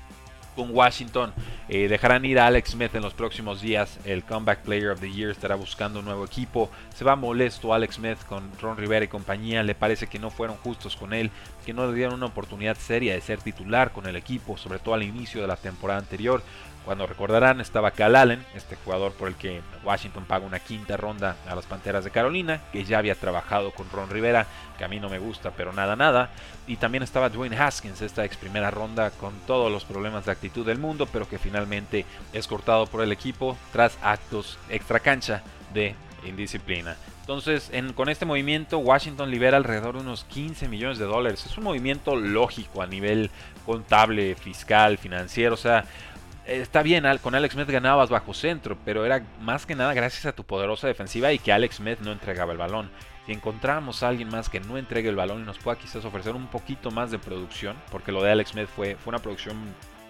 con 0.54 0.74
Washington. 0.74 1.32
Eh, 1.68 1.88
dejarán 1.88 2.24
ir 2.24 2.38
a 2.38 2.46
Alex 2.46 2.70
Smith 2.70 2.94
en 2.94 3.02
los 3.02 3.14
próximos 3.14 3.60
días. 3.60 3.98
El 4.04 4.24
Comeback 4.24 4.60
Player 4.60 4.90
of 4.90 5.00
the 5.00 5.10
Year 5.10 5.30
estará 5.30 5.54
buscando 5.54 6.00
un 6.00 6.04
nuevo 6.04 6.24
equipo. 6.24 6.70
Se 6.94 7.04
va 7.04 7.16
molesto 7.16 7.74
Alex 7.74 7.96
Smith 7.96 8.18
con 8.28 8.50
Ron 8.60 8.76
Rivera 8.76 9.04
y 9.04 9.08
compañía. 9.08 9.62
Le 9.62 9.74
parece 9.74 10.06
que 10.06 10.18
no 10.18 10.30
fueron 10.30 10.56
justos 10.56 10.96
con 10.96 11.12
él, 11.12 11.30
que 11.64 11.72
no 11.72 11.86
le 11.86 11.94
dieron 11.94 12.14
una 12.14 12.26
oportunidad 12.26 12.76
seria 12.76 13.14
de 13.14 13.20
ser 13.20 13.40
titular 13.40 13.92
con 13.92 14.06
el 14.06 14.16
equipo, 14.16 14.56
sobre 14.56 14.78
todo 14.78 14.94
al 14.94 15.02
inicio 15.02 15.40
de 15.40 15.48
la 15.48 15.56
temporada 15.56 16.00
anterior. 16.00 16.42
Cuando 16.84 17.06
recordarán, 17.06 17.62
estaba 17.62 17.92
Cal 17.92 18.14
Allen, 18.14 18.44
este 18.54 18.76
jugador 18.76 19.12
por 19.12 19.28
el 19.28 19.36
que 19.36 19.62
Washington 19.84 20.26
paga 20.26 20.44
una 20.44 20.58
quinta 20.58 20.98
ronda 20.98 21.36
a 21.48 21.54
las 21.54 21.64
Panteras 21.64 22.04
de 22.04 22.10
Carolina, 22.10 22.60
que 22.72 22.84
ya 22.84 22.98
había 22.98 23.14
trabajado 23.14 23.70
con 23.70 23.88
Ron 23.90 24.10
Rivera, 24.10 24.46
que 24.76 24.84
a 24.84 24.88
mí 24.88 25.00
no 25.00 25.08
me 25.08 25.18
gusta, 25.18 25.52
pero 25.52 25.72
nada, 25.72 25.96
nada. 25.96 26.28
Y 26.66 26.76
también 26.76 27.02
estaba 27.02 27.30
Dwayne 27.30 27.56
Haskins, 27.56 28.02
esta 28.02 28.26
ex 28.26 28.36
primera 28.36 28.70
ronda 28.70 29.10
con 29.12 29.32
todos 29.46 29.72
los 29.72 29.86
problemas 29.86 30.26
de 30.26 30.32
actitud 30.32 30.66
del 30.66 30.78
mundo, 30.78 31.08
pero 31.10 31.26
que 31.26 31.38
finalmente 31.38 32.04
es 32.34 32.46
cortado 32.46 32.86
por 32.86 33.02
el 33.02 33.12
equipo 33.12 33.56
tras 33.72 33.96
actos 34.02 34.58
extra 34.68 35.00
cancha 35.00 35.42
de 35.72 35.94
indisciplina. 36.24 36.96
Entonces, 37.20 37.70
con 37.94 38.08
este 38.08 38.26
movimiento, 38.26 38.78
Washington 38.78 39.30
libera 39.30 39.56
alrededor 39.56 39.94
de 39.94 40.02
unos 40.02 40.24
15 40.24 40.68
millones 40.68 40.98
de 40.98 41.06
dólares. 41.06 41.46
Es 41.46 41.56
un 41.56 41.64
movimiento 41.64 42.16
lógico 42.16 42.82
a 42.82 42.86
nivel 42.86 43.30
contable, 43.64 44.34
fiscal, 44.34 44.98
financiero. 44.98 45.54
O 45.54 45.58
sea, 45.58 45.86
está 46.46 46.82
bien, 46.82 47.04
con 47.22 47.34
Alex 47.34 47.54
Smith 47.54 47.68
ganabas 47.68 48.10
bajo 48.10 48.34
centro, 48.34 48.76
pero 48.84 49.06
era 49.06 49.24
más 49.40 49.64
que 49.64 49.74
nada 49.74 49.94
gracias 49.94 50.26
a 50.26 50.32
tu 50.32 50.44
poderosa 50.44 50.86
defensiva 50.86 51.32
y 51.32 51.38
que 51.38 51.52
Alex 51.52 51.76
Smith 51.76 52.00
no 52.00 52.12
entregaba 52.12 52.52
el 52.52 52.58
balón. 52.58 52.90
Si 53.24 53.32
encontramos 53.32 54.02
a 54.02 54.08
alguien 54.08 54.28
más 54.28 54.50
que 54.50 54.60
no 54.60 54.76
entregue 54.76 55.08
el 55.08 55.16
balón 55.16 55.40
y 55.40 55.44
nos 55.44 55.58
pueda 55.58 55.78
quizás 55.78 56.04
ofrecer 56.04 56.34
un 56.34 56.46
poquito 56.48 56.90
más 56.90 57.10
de 57.10 57.18
producción, 57.18 57.74
porque 57.90 58.12
lo 58.12 58.22
de 58.22 58.32
Alex 58.32 58.50
Smith 58.50 58.68
fue, 58.68 58.96
fue 58.96 59.12
una 59.12 59.18
producción 59.18 59.56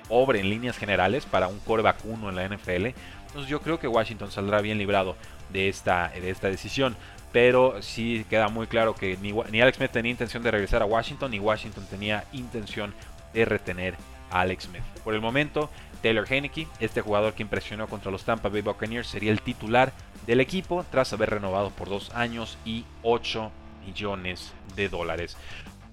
pobre 0.09 0.41
en 0.41 0.51
líneas 0.51 0.77
generales 0.77 1.25
para 1.25 1.47
un 1.47 1.61
coreback 1.61 2.05
1 2.05 2.29
en 2.29 2.35
la 2.35 2.49
NFL, 2.49 2.87
entonces 3.35 3.51
yo 3.51 3.61
creo 3.61 3.81
que 3.81 3.89
Washington 3.89 4.31
saldrá 4.31 4.61
bien 4.61 4.79
librado 4.79 5.17
de 5.55 5.71
esta, 5.71 6.09
de 6.11 6.29
esta 6.29 6.49
decisión. 6.49 6.95
Pero 7.33 7.81
sí 7.83 8.27
queda 8.29 8.49
muy 8.49 8.67
claro 8.67 8.95
que 8.95 9.17
ni, 9.17 9.61
Alex 9.61 9.79
Smith 9.79 9.91
tenía 9.91 10.11
intención 10.11 10.43
de 10.43 10.51
regresar 10.51 10.83
a 10.83 10.85
Washington, 10.85 11.31
ni 11.31 11.39
Washington 11.39 11.87
tenía 11.89 12.25
intención 12.33 12.93
de 13.33 13.45
retener 13.45 13.95
a 14.31 14.43
Alex 14.43 14.65
Smith. 14.65 14.83
Por 15.03 15.15
el 15.15 15.21
momento, 15.21 15.71
Taylor 16.03 16.31
Heineke, 16.31 16.69
este 16.79 17.01
jugador 17.01 17.33
que 17.35 17.43
impresionó 17.43 17.89
contra 17.89 18.13
los 18.13 18.25
Tampa 18.25 18.51
Bay 18.51 18.61
Buccaneers, 18.61 19.09
sería 19.09 19.33
el 19.33 19.41
titular 19.41 19.93
del 20.27 20.41
equipo 20.41 20.85
tras 20.91 21.13
haber 21.13 21.31
renovado 21.31 21.71
por 21.71 21.89
dos 21.89 22.11
años 22.15 22.59
y 22.65 22.85
8 23.03 23.51
millones 23.85 24.53
de 24.77 24.89
dólares. 24.89 25.37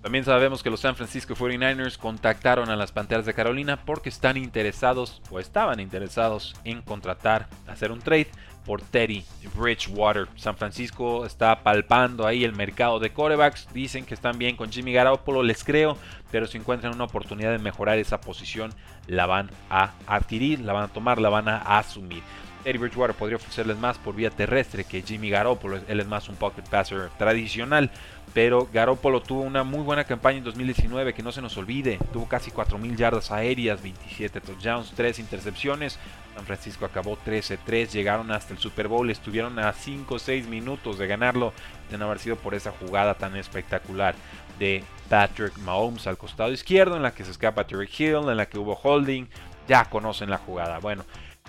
También 0.02 0.26
sabemos 0.26 0.64
que 0.64 0.72
los 0.72 0.80
San 0.80 0.96
Francisco 0.96 1.36
49ers 1.36 1.98
contactaron 1.98 2.70
a 2.70 2.76
las 2.76 2.92
Panteras 2.92 3.26
de 3.28 3.36
Carolina 3.36 3.84
porque 3.86 4.10
están 4.10 4.36
interesados 4.36 5.22
o 5.30 5.40
estaban 5.40 5.80
interesados 5.80 6.56
en 6.64 6.82
contratar, 6.82 7.48
hacer 7.68 7.92
un 7.92 8.00
trade 8.00 8.28
por 8.66 8.82
Teddy 8.82 9.24
Bridgewater. 9.56 10.28
San 10.36 10.56
Francisco 10.56 11.26
está 11.26 11.64
palpando 11.64 12.28
ahí 12.28 12.44
el 12.44 12.54
mercado 12.54 13.00
de 13.00 13.12
corebacks. 13.12 13.68
Dicen 13.74 14.06
que 14.06 14.14
están 14.14 14.38
bien 14.38 14.56
con 14.56 14.72
Jimmy 14.72 14.94
Garoppolo, 14.94 15.44
les 15.44 15.64
creo, 15.64 15.98
pero 16.32 16.48
si 16.48 16.58
encuentran 16.58 16.94
una 16.94 17.06
oportunidad 17.06 17.52
de 17.52 17.60
mejorar 17.60 17.98
esa 17.98 18.22
posición, 18.22 18.74
la 19.08 19.26
van 19.26 19.50
a 19.70 19.92
adquirir, 20.08 20.60
la 20.60 20.74
van 20.74 20.84
a 20.84 20.88
tomar, 20.88 21.20
la 21.20 21.30
van 21.30 21.50
a 21.50 21.58
asumir. 21.58 22.24
Teddy 22.64 22.78
Bridgewater 22.78 23.16
podría 23.16 23.38
ofrecerles 23.38 23.78
más 23.78 23.98
por 23.98 24.16
vía 24.16 24.30
terrestre 24.30 24.84
que 24.84 25.02
Jimmy 25.02 25.30
Garoppolo. 25.30 25.80
Él 25.88 26.00
es 26.00 26.08
más 26.08 26.30
un 26.30 26.36
pocket 26.36 26.64
passer 26.64 27.10
tradicional. 27.18 27.92
Pero 28.34 28.70
Garoppolo 28.72 29.22
tuvo 29.22 29.42
una 29.42 29.64
muy 29.64 29.82
buena 29.82 30.06
campaña 30.06 30.38
en 30.38 30.46
2019, 30.46 31.14
que 31.14 31.22
no 31.22 31.34
se 31.34 31.42
nos 31.42 31.58
olvide. 31.58 32.00
Tuvo 32.14 32.30
casi 32.30 32.50
4.000 32.50 32.96
yardas 32.96 33.30
aéreas, 33.30 33.82
27 33.82 34.40
touchdowns, 34.40 34.92
3 34.92 35.20
intercepciones. 35.20 36.00
San 36.36 36.46
Francisco 36.46 36.86
acabó 36.86 37.18
13-3, 37.18 37.90
llegaron 37.90 38.32
hasta 38.32 38.54
el 38.54 38.60
Super 38.60 38.88
Bowl, 38.88 39.10
estuvieron 39.10 39.60
a 39.60 39.74
5 39.74 40.16
o 40.16 40.20
6 40.20 40.48
minutos 40.48 40.98
de 40.98 41.08
ganarlo, 41.08 41.52
de 41.90 41.98
no 41.98 42.06
haber 42.06 42.20
sido 42.20 42.38
por 42.38 42.56
esa 42.56 42.72
jugada 42.72 43.16
tan 43.16 43.36
espectacular 43.36 44.16
de 44.58 44.82
Patrick 45.10 45.58
Mahomes 45.58 46.08
al 46.08 46.18
costado 46.18 46.54
izquierdo, 46.54 46.96
en 46.96 47.04
la 47.04 47.14
que 47.14 47.26
se 47.26 47.32
escapa 47.32 47.68
Terry 47.68 47.90
Hill, 47.98 48.30
en 48.30 48.38
la 48.38 48.46
que 48.46 48.58
hubo 48.58 48.80
holding. 48.82 49.26
Ya 49.68 49.86
conocen 49.86 50.30
la 50.30 50.38
jugada. 50.38 50.80
Bueno, 50.80 51.04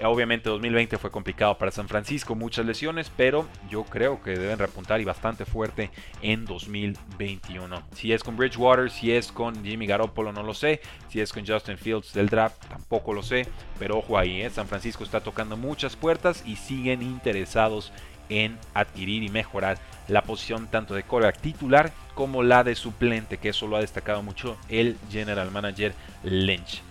Obviamente 0.04 0.50
2020 0.50 0.98
fue 0.98 1.10
complicado 1.10 1.56
para 1.58 1.70
San 1.70 1.88
Francisco, 1.88 2.34
muchas 2.34 2.66
lesiones, 2.66 3.10
pero 3.16 3.46
yo 3.70 3.84
creo 3.84 4.20
que 4.22 4.32
deben 4.32 4.58
repuntar 4.58 5.00
y 5.00 5.04
bastante 5.04 5.44
fuerte 5.44 5.90
en 6.22 6.44
2021. 6.44 7.82
Si 7.94 8.12
es 8.12 8.24
con 8.24 8.36
Bridgewater, 8.36 8.90
si 8.90 9.12
es 9.12 9.30
con 9.30 9.64
Jimmy 9.64 9.86
Garoppolo, 9.86 10.32
no 10.32 10.42
lo 10.42 10.54
sé. 10.54 10.80
Si 11.08 11.20
es 11.20 11.32
con 11.32 11.46
Justin 11.46 11.78
Fields 11.78 12.12
del 12.14 12.28
draft, 12.28 12.66
tampoco 12.68 13.12
lo 13.12 13.22
sé. 13.22 13.46
Pero 13.78 13.98
ojo 13.98 14.18
ahí, 14.18 14.42
¿eh? 14.42 14.50
San 14.50 14.66
Francisco 14.66 15.04
está 15.04 15.20
tocando 15.20 15.56
muchas 15.56 15.94
puertas 15.94 16.42
y 16.46 16.56
siguen 16.56 17.02
interesados 17.02 17.92
en 18.28 18.58
adquirir 18.74 19.22
y 19.22 19.28
mejorar 19.28 19.78
la 20.08 20.22
posición 20.22 20.66
tanto 20.68 20.94
de 20.94 21.02
coreback 21.02 21.40
titular 21.40 21.92
como 22.14 22.42
la 22.42 22.64
de 22.64 22.74
suplente, 22.74 23.38
que 23.38 23.50
eso 23.50 23.66
lo 23.66 23.76
ha 23.76 23.80
destacado 23.80 24.22
mucho 24.22 24.56
el 24.68 24.96
general 25.10 25.50
manager 25.50 25.94
Lynch. 26.24 26.82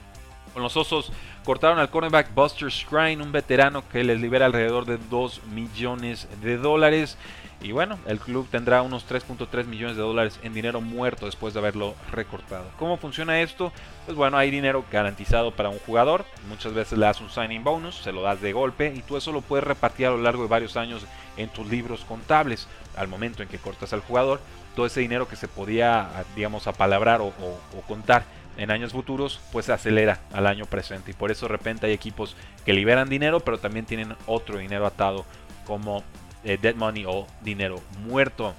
Con 0.54 0.64
los 0.64 0.76
Osos 0.76 1.12
cortaron 1.46 1.80
al 1.80 1.90
cornerback 1.90 2.34
Buster 2.34 2.72
Scrine, 2.72 3.24
un 3.24 3.32
veterano 3.32 3.88
que 3.88 4.04
les 4.04 4.20
libera 4.20 4.46
alrededor 4.46 4.86
de 4.86 4.98
2 4.98 5.44
millones 5.54 6.28
de 6.42 6.58
dólares. 6.58 7.18
Y 7.62 7.72
bueno, 7.72 8.00
el 8.08 8.20
club 8.20 8.48
tendrá 8.50 8.82
unos 8.82 9.08
3.3 9.08 9.66
millones 9.66 9.96
de 9.96 10.02
dólares 10.02 10.40
en 10.42 10.54
dinero 10.54 10.82
muerto 10.82 11.28
después 11.28 11.54
de 11.54 11.60
haberlo 11.60 11.94
recortado. 12.12 12.66
¿Cómo 12.80 12.98
funciona 12.98 13.40
esto? 13.42 13.72
Pues 14.06 14.18
bueno, 14.18 14.38
hay 14.38 14.50
dinero 14.50 14.84
garantizado 14.92 15.52
para 15.52 15.70
un 15.70 15.78
jugador. 15.80 16.26
Muchas 16.50 16.74
veces 16.74 16.98
le 16.98 17.06
das 17.06 17.22
un 17.22 17.30
signing 17.30 17.64
bonus, 17.64 17.96
se 17.96 18.12
lo 18.12 18.24
das 18.24 18.42
de 18.42 18.52
golpe 18.52 18.92
y 18.96 19.04
tú 19.04 19.16
eso 19.16 19.32
lo 19.32 19.42
puedes 19.42 19.64
repartir 19.64 20.08
a 20.08 20.10
lo 20.10 20.18
largo 20.18 20.42
de 20.42 20.50
varios 20.50 20.76
años 20.76 21.06
en 21.38 21.50
tus 21.50 21.68
libros 21.68 22.04
contables. 22.04 22.68
Al 22.98 23.08
momento 23.08 23.44
en 23.44 23.48
que 23.48 23.60
cortas 23.60 23.94
al 23.94 24.02
jugador, 24.02 24.42
todo 24.76 24.88
ese 24.88 25.00
dinero 25.00 25.28
que 25.28 25.36
se 25.36 25.48
podía, 25.48 26.10
digamos, 26.36 26.66
apalabrar 26.66 27.22
o, 27.22 27.28
o 27.28 27.82
contar 27.88 28.26
en 28.62 28.72
años 28.72 28.94
futuros, 28.94 29.40
pues 29.52 29.66
se 29.66 29.74
acelera 29.74 30.20
al 30.32 30.48
año 30.48 30.66
presente. 30.66 31.12
Y 31.12 31.14
por 31.14 31.32
eso 31.32 31.48
de 31.48 31.54
repente 31.54 31.88
hay 31.88 31.94
equipos 31.94 32.36
que 32.66 32.74
liberan 32.74 33.10
dinero, 33.10 33.40
pero 33.40 33.58
también 33.58 33.86
tienen 33.86 34.16
otro 34.26 34.58
dinero 34.60 34.86
atado 34.86 35.26
como 35.66 36.04
eh, 36.44 36.58
dead 36.62 36.76
money 36.76 37.06
o 37.08 37.28
dinero 37.42 37.82
muerto. 38.06 38.54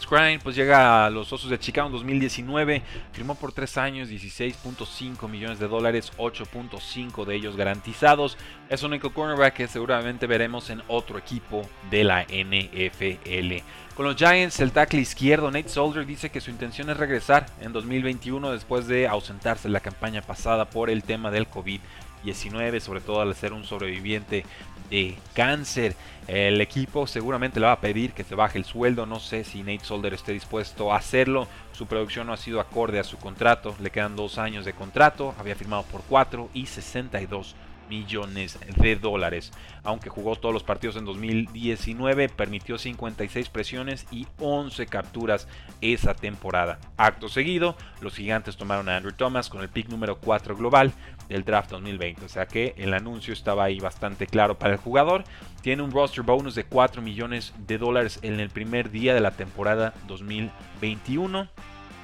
Scrine 0.00 0.40
pues 0.42 0.54
llega 0.54 1.06
a 1.06 1.10
los 1.10 1.32
Osos 1.32 1.50
de 1.50 1.58
Chicago 1.58 1.86
en 1.86 1.92
2019, 1.94 2.82
firmó 3.12 3.34
por 3.34 3.52
3 3.52 3.78
años 3.78 4.08
16.5 4.10 5.28
millones 5.28 5.58
de 5.58 5.68
dólares, 5.68 6.12
8.5 6.18 7.24
de 7.24 7.34
ellos 7.34 7.56
garantizados. 7.56 8.36
Es 8.68 8.82
un 8.82 8.90
único 8.90 9.12
cornerback 9.12 9.54
que 9.54 9.68
seguramente 9.68 10.26
veremos 10.26 10.68
en 10.70 10.82
otro 10.88 11.18
equipo 11.18 11.62
de 11.90 12.04
la 12.04 12.24
NFL. 12.24 13.62
Con 13.96 14.04
los 14.04 14.16
Giants, 14.16 14.60
el 14.60 14.72
tackle 14.72 15.00
izquierdo 15.00 15.50
Nate 15.50 15.70
Solder 15.70 16.04
dice 16.04 16.28
que 16.28 16.42
su 16.42 16.50
intención 16.50 16.90
es 16.90 16.98
regresar 16.98 17.46
en 17.62 17.72
2021 17.72 18.52
después 18.52 18.86
de 18.86 19.08
ausentarse 19.08 19.68
en 19.68 19.72
la 19.72 19.80
campaña 19.80 20.20
pasada 20.20 20.66
por 20.66 20.90
el 20.90 21.02
tema 21.02 21.30
del 21.30 21.48
COVID-19, 21.48 22.80
sobre 22.80 23.00
todo 23.00 23.22
al 23.22 23.34
ser 23.34 23.54
un 23.54 23.64
sobreviviente 23.64 24.44
de 24.90 25.16
cáncer. 25.32 25.96
El 26.28 26.60
equipo 26.60 27.06
seguramente 27.06 27.58
le 27.58 27.64
va 27.64 27.72
a 27.72 27.80
pedir 27.80 28.12
que 28.12 28.22
se 28.22 28.34
baje 28.34 28.58
el 28.58 28.66
sueldo. 28.66 29.06
No 29.06 29.18
sé 29.18 29.44
si 29.44 29.60
Nate 29.62 29.86
Solder 29.86 30.12
esté 30.12 30.32
dispuesto 30.32 30.92
a 30.92 30.98
hacerlo. 30.98 31.48
Su 31.72 31.86
producción 31.86 32.26
no 32.26 32.34
ha 32.34 32.36
sido 32.36 32.60
acorde 32.60 32.98
a 32.98 33.04
su 33.04 33.16
contrato. 33.16 33.74
Le 33.80 33.88
quedan 33.88 34.14
dos 34.14 34.36
años 34.36 34.66
de 34.66 34.74
contrato. 34.74 35.34
Había 35.38 35.56
firmado 35.56 35.84
por 35.84 36.02
4 36.02 36.50
y 36.52 36.66
62 36.66 37.56
millones 37.88 38.58
de 38.76 38.96
dólares. 38.96 39.52
Aunque 39.82 40.10
jugó 40.10 40.36
todos 40.36 40.52
los 40.52 40.62
partidos 40.62 40.96
en 40.96 41.04
2019, 41.04 42.28
permitió 42.28 42.78
56 42.78 43.48
presiones 43.48 44.06
y 44.10 44.26
11 44.38 44.86
capturas 44.86 45.48
esa 45.80 46.14
temporada. 46.14 46.78
Acto 46.96 47.28
seguido, 47.28 47.76
los 48.00 48.14
gigantes 48.14 48.56
tomaron 48.56 48.88
a 48.88 48.96
Andrew 48.96 49.14
Thomas 49.14 49.48
con 49.48 49.62
el 49.62 49.68
pick 49.68 49.88
número 49.88 50.18
4 50.18 50.56
global 50.56 50.92
del 51.28 51.44
draft 51.44 51.70
2020. 51.70 52.24
O 52.24 52.28
sea 52.28 52.46
que 52.46 52.74
el 52.76 52.94
anuncio 52.94 53.32
estaba 53.32 53.64
ahí 53.64 53.80
bastante 53.80 54.26
claro 54.26 54.58
para 54.58 54.74
el 54.74 54.78
jugador. 54.78 55.24
Tiene 55.62 55.82
un 55.82 55.90
roster 55.90 56.24
bonus 56.24 56.54
de 56.54 56.64
4 56.64 57.02
millones 57.02 57.52
de 57.66 57.78
dólares 57.78 58.18
en 58.22 58.40
el 58.40 58.50
primer 58.50 58.90
día 58.90 59.14
de 59.14 59.20
la 59.20 59.32
temporada 59.32 59.94
2021 60.06 61.48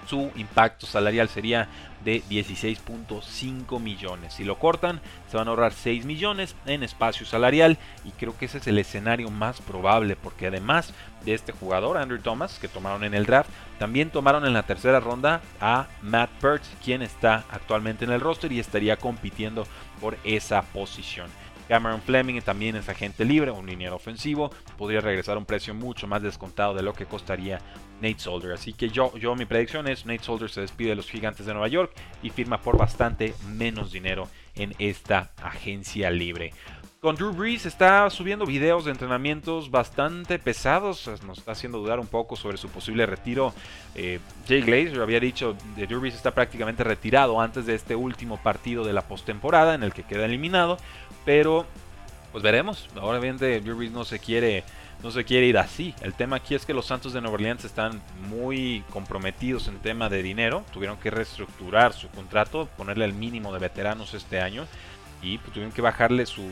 su 0.07 0.31
impacto 0.37 0.87
salarial 0.87 1.29
sería 1.29 1.69
de 2.05 2.23
16.5 2.25 3.81
millones. 3.81 4.35
Si 4.35 4.45
lo 4.45 4.59
cortan, 4.59 5.01
se 5.31 5.37
van 5.37 5.47
a 5.47 5.51
ahorrar 5.51 5.73
6 5.73 6.05
millones 6.05 6.57
en 6.67 6.83
espacio 6.83 7.25
salarial 7.27 7.79
y 8.05 8.11
creo 8.11 8.37
que 8.37 8.47
ese 8.47 8.59
es 8.59 8.67
el 8.67 8.79
escenario 8.79 9.31
más 9.31 9.61
probable 9.61 10.17
porque 10.17 10.49
además 10.49 10.93
de 11.25 11.35
este 11.35 11.53
jugador, 11.53 11.97
Andrew 11.97 12.21
Thomas, 12.21 12.59
que 12.59 12.69
tomaron 12.69 13.05
en 13.05 13.15
el 13.15 13.27
draft, 13.27 13.51
también 13.79 14.11
tomaron 14.11 14.45
en 14.45 14.53
la 14.53 14.65
tercera 14.65 15.01
ronda 15.01 15.41
a 15.61 15.87
Matt 16.03 16.31
Perch, 16.41 16.65
quien 16.85 17.03
está 17.03 17.45
actualmente 17.51 18.05
en 18.05 18.11
el 18.11 18.21
roster 18.21 18.51
y 18.51 18.61
estaría 18.61 18.97
compitiendo 18.97 19.67
por 20.01 20.19
esa 20.25 20.63
posición. 20.63 21.29
Cameron 21.73 22.03
Fleming 22.03 22.43
también 22.43 22.77
es 22.77 22.91
agente 22.91 23.25
libre, 23.25 23.51
un 23.51 23.65
liniero 23.65 23.97
ofensivo, 23.97 24.51
podría 24.77 25.01
regresar 25.01 25.37
a 25.37 25.39
un 25.39 25.47
precio 25.47 25.73
mucho 25.73 26.07
más 26.07 26.21
descontado 26.21 26.75
de 26.75 26.83
lo 26.83 26.93
que 26.93 27.07
costaría 27.07 27.61
Nate 28.03 28.19
Solder. 28.19 28.53
Así 28.53 28.75
que 28.75 28.91
yo, 28.91 29.17
yo 29.17 29.35
mi 29.37 29.47
predicción 29.47 29.89
es 29.89 30.05
Nate 30.05 30.23
Solder 30.23 30.51
se 30.51 30.61
despide 30.61 30.91
de 30.91 30.97
los 30.97 31.09
gigantes 31.09 31.47
de 31.47 31.55
Nueva 31.55 31.69
York 31.69 31.95
y 32.23 32.29
firma 32.29 32.61
por 32.61 32.77
bastante 32.77 33.33
menos 33.49 33.91
dinero 33.91 34.29
en 34.55 34.75
esta 34.79 35.31
agencia 35.43 36.11
libre. 36.11 36.53
Con 37.01 37.17
Drew 37.17 37.33
Brees 37.33 37.67
está 37.67 38.09
subiendo 38.11 38.47
videos 38.47 38.85
de 38.85 38.93
entrenamientos 38.93 39.73
bastante 39.73 40.39
pesados. 40.39 41.11
Nos 41.27 41.39
está 41.39 41.51
haciendo 41.51 41.79
dudar 41.79 41.99
un 41.99 42.07
poco 42.07 42.37
sobre 42.37 42.59
su 42.59 42.69
posible 42.69 43.07
retiro. 43.07 43.53
Eh, 43.97 44.21
Jay 44.47 44.61
Glazer 44.61 45.01
había 45.01 45.19
dicho 45.19 45.57
que 45.75 45.89
Drew 45.89 45.99
Brees 45.99 46.15
está 46.15 46.33
prácticamente 46.33 46.85
retirado 46.85 47.41
antes 47.41 47.67
de 47.67 47.75
este 47.75 47.97
último 47.97 48.37
partido 48.37 48.85
de 48.85 48.93
la 48.93 49.03
postemporada 49.03 49.75
en 49.75 49.83
el 49.83 49.93
que 49.93 50.05
queda 50.05 50.27
eliminado. 50.27 50.77
Pero, 51.25 51.67
pues 52.31 52.43
veremos. 52.43 52.89
Ahora 52.97 53.19
Obviamente 53.19 53.61
Drew 53.61 53.77
Brees 53.77 53.93
no 53.93 54.05
se 54.05 54.19
quiere 54.19 54.65
no 55.03 55.11
se 55.11 55.25
quiere 55.25 55.47
ir 55.47 55.59
así. 55.59 55.95
El 56.01 56.15
tema 56.15 56.37
aquí 56.37 56.55
es 56.55 56.65
que 56.65 56.75
los 56.75 56.87
Santos 56.87 57.13
de 57.13 57.21
Nueva 57.21 57.35
Orleans 57.35 57.65
están 57.65 58.01
muy 58.29 58.85
comprometidos 58.91 59.67
en 59.69 59.79
tema 59.79 60.09
de 60.09 60.23
dinero. 60.23 60.65
Tuvieron 60.73 60.97
que 60.97 61.11
reestructurar 61.11 61.93
su 61.93 62.09
contrato, 62.09 62.69
ponerle 62.77 63.05
el 63.05 63.13
mínimo 63.13 63.53
de 63.53 63.59
veteranos 63.59 64.15
este 64.15 64.41
año 64.41 64.67
y 65.21 65.39
pues, 65.39 65.53
tuvieron 65.53 65.73
que 65.73 65.83
bajarle 65.83 66.27
su, 66.27 66.43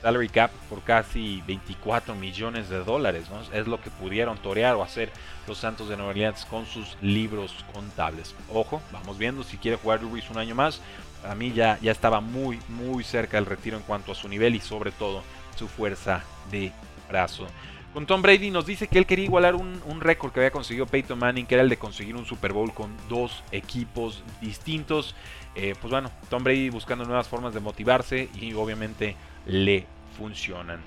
salary 0.00 0.28
cap 0.28 0.50
por 0.68 0.82
casi 0.82 1.42
24 1.46 2.14
millones 2.14 2.68
de 2.68 2.84
dólares. 2.84 3.26
Es 3.52 3.66
lo 3.66 3.80
que 3.80 3.90
pudieron 3.90 4.38
torear 4.38 4.76
o 4.76 4.82
hacer 4.82 5.10
los 5.46 5.58
Santos 5.58 5.88
de 5.88 5.96
Nueva 5.96 6.10
Orleans 6.10 6.44
con 6.44 6.66
sus 6.66 6.96
libros 7.00 7.64
contables. 7.72 8.34
Ojo, 8.52 8.80
vamos 8.92 9.18
viendo 9.18 9.42
si 9.42 9.56
quiere 9.56 9.76
jugar 9.76 10.02
Ruiz 10.02 10.30
un 10.30 10.38
año 10.38 10.54
más 10.54 10.80
a 11.24 11.34
mí 11.34 11.52
ya, 11.52 11.78
ya 11.80 11.92
estaba 11.92 12.20
muy, 12.20 12.58
muy 12.68 13.04
cerca 13.04 13.36
del 13.36 13.46
retiro 13.46 13.76
en 13.76 13.82
cuanto 13.82 14.12
a 14.12 14.14
su 14.14 14.28
nivel 14.28 14.54
y 14.54 14.60
sobre 14.60 14.92
todo 14.92 15.22
su 15.56 15.68
fuerza 15.68 16.22
de 16.50 16.72
brazo. 17.08 17.46
Con 17.92 18.06
Tom 18.06 18.22
Brady 18.22 18.50
nos 18.50 18.66
dice 18.66 18.86
que 18.86 18.98
él 18.98 19.06
quería 19.06 19.24
igualar 19.24 19.54
un, 19.54 19.80
un 19.86 20.00
récord 20.00 20.30
que 20.30 20.40
había 20.40 20.50
conseguido 20.50 20.86
Peyton 20.86 21.18
Manning, 21.18 21.46
que 21.46 21.54
era 21.54 21.62
el 21.62 21.68
de 21.68 21.78
conseguir 21.78 22.16
un 22.16 22.26
Super 22.26 22.52
Bowl 22.52 22.72
con 22.72 22.94
dos 23.08 23.42
equipos 23.50 24.22
distintos. 24.40 25.14
Eh, 25.54 25.74
pues 25.80 25.90
bueno, 25.90 26.10
Tom 26.28 26.44
Brady 26.44 26.70
buscando 26.70 27.04
nuevas 27.04 27.26
formas 27.26 27.54
de 27.54 27.60
motivarse 27.60 28.28
y 28.40 28.52
obviamente 28.52 29.16
le 29.46 29.86
funcionan. 30.16 30.80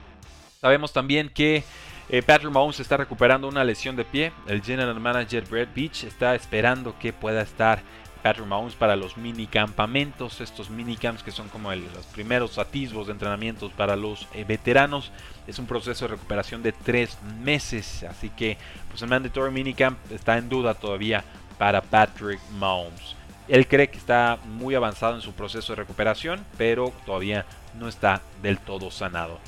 Sabemos 0.61 0.93
también 0.93 1.29
que 1.29 1.63
eh, 2.07 2.21
Patrick 2.21 2.51
Mahomes 2.51 2.79
está 2.79 2.97
recuperando 2.97 3.47
una 3.47 3.63
lesión 3.63 3.95
de 3.95 4.05
pie. 4.05 4.31
El 4.47 4.61
general 4.61 4.99
manager 4.99 5.43
Brett 5.49 5.73
Beach 5.73 6.03
está 6.03 6.35
esperando 6.35 6.97
que 6.99 7.13
pueda 7.13 7.41
estar 7.41 7.81
Patrick 8.21 8.47
Mahomes 8.47 8.75
para 8.75 8.95
los 8.95 9.17
mini 9.17 9.47
campamentos, 9.47 10.41
estos 10.41 10.69
mini 10.69 10.95
camps 10.95 11.23
que 11.23 11.31
son 11.31 11.49
como 11.49 11.73
los 11.73 12.05
primeros 12.07 12.57
atisbos 12.57 13.07
de 13.07 13.13
entrenamientos 13.13 13.71
para 13.71 13.95
los 13.95 14.27
eh, 14.33 14.43
veteranos. 14.43 15.11
Es 15.47 15.59
un 15.59 15.65
proceso 15.65 16.05
de 16.05 16.15
recuperación 16.15 16.61
de 16.61 16.71
tres 16.71 17.17
meses, 17.41 18.03
así 18.03 18.29
que 18.29 18.57
pues 18.89 19.01
el 19.01 19.09
mandatory 19.09 19.51
minicamp 19.51 19.97
está 20.11 20.37
en 20.37 20.49
duda 20.49 20.73
todavía 20.73 21.23
para 21.57 21.81
Patrick 21.81 22.39
Mahomes. 22.59 23.15
Él 23.47 23.67
cree 23.67 23.89
que 23.89 23.97
está 23.97 24.37
muy 24.45 24.75
avanzado 24.75 25.15
en 25.15 25.21
su 25.21 25.33
proceso 25.33 25.73
de 25.73 25.81
recuperación, 25.81 26.45
pero 26.57 26.93
todavía 27.05 27.45
no 27.77 27.87
está 27.87 28.21
del 28.41 28.59
todo 28.59 28.91
sanado. 28.91 29.39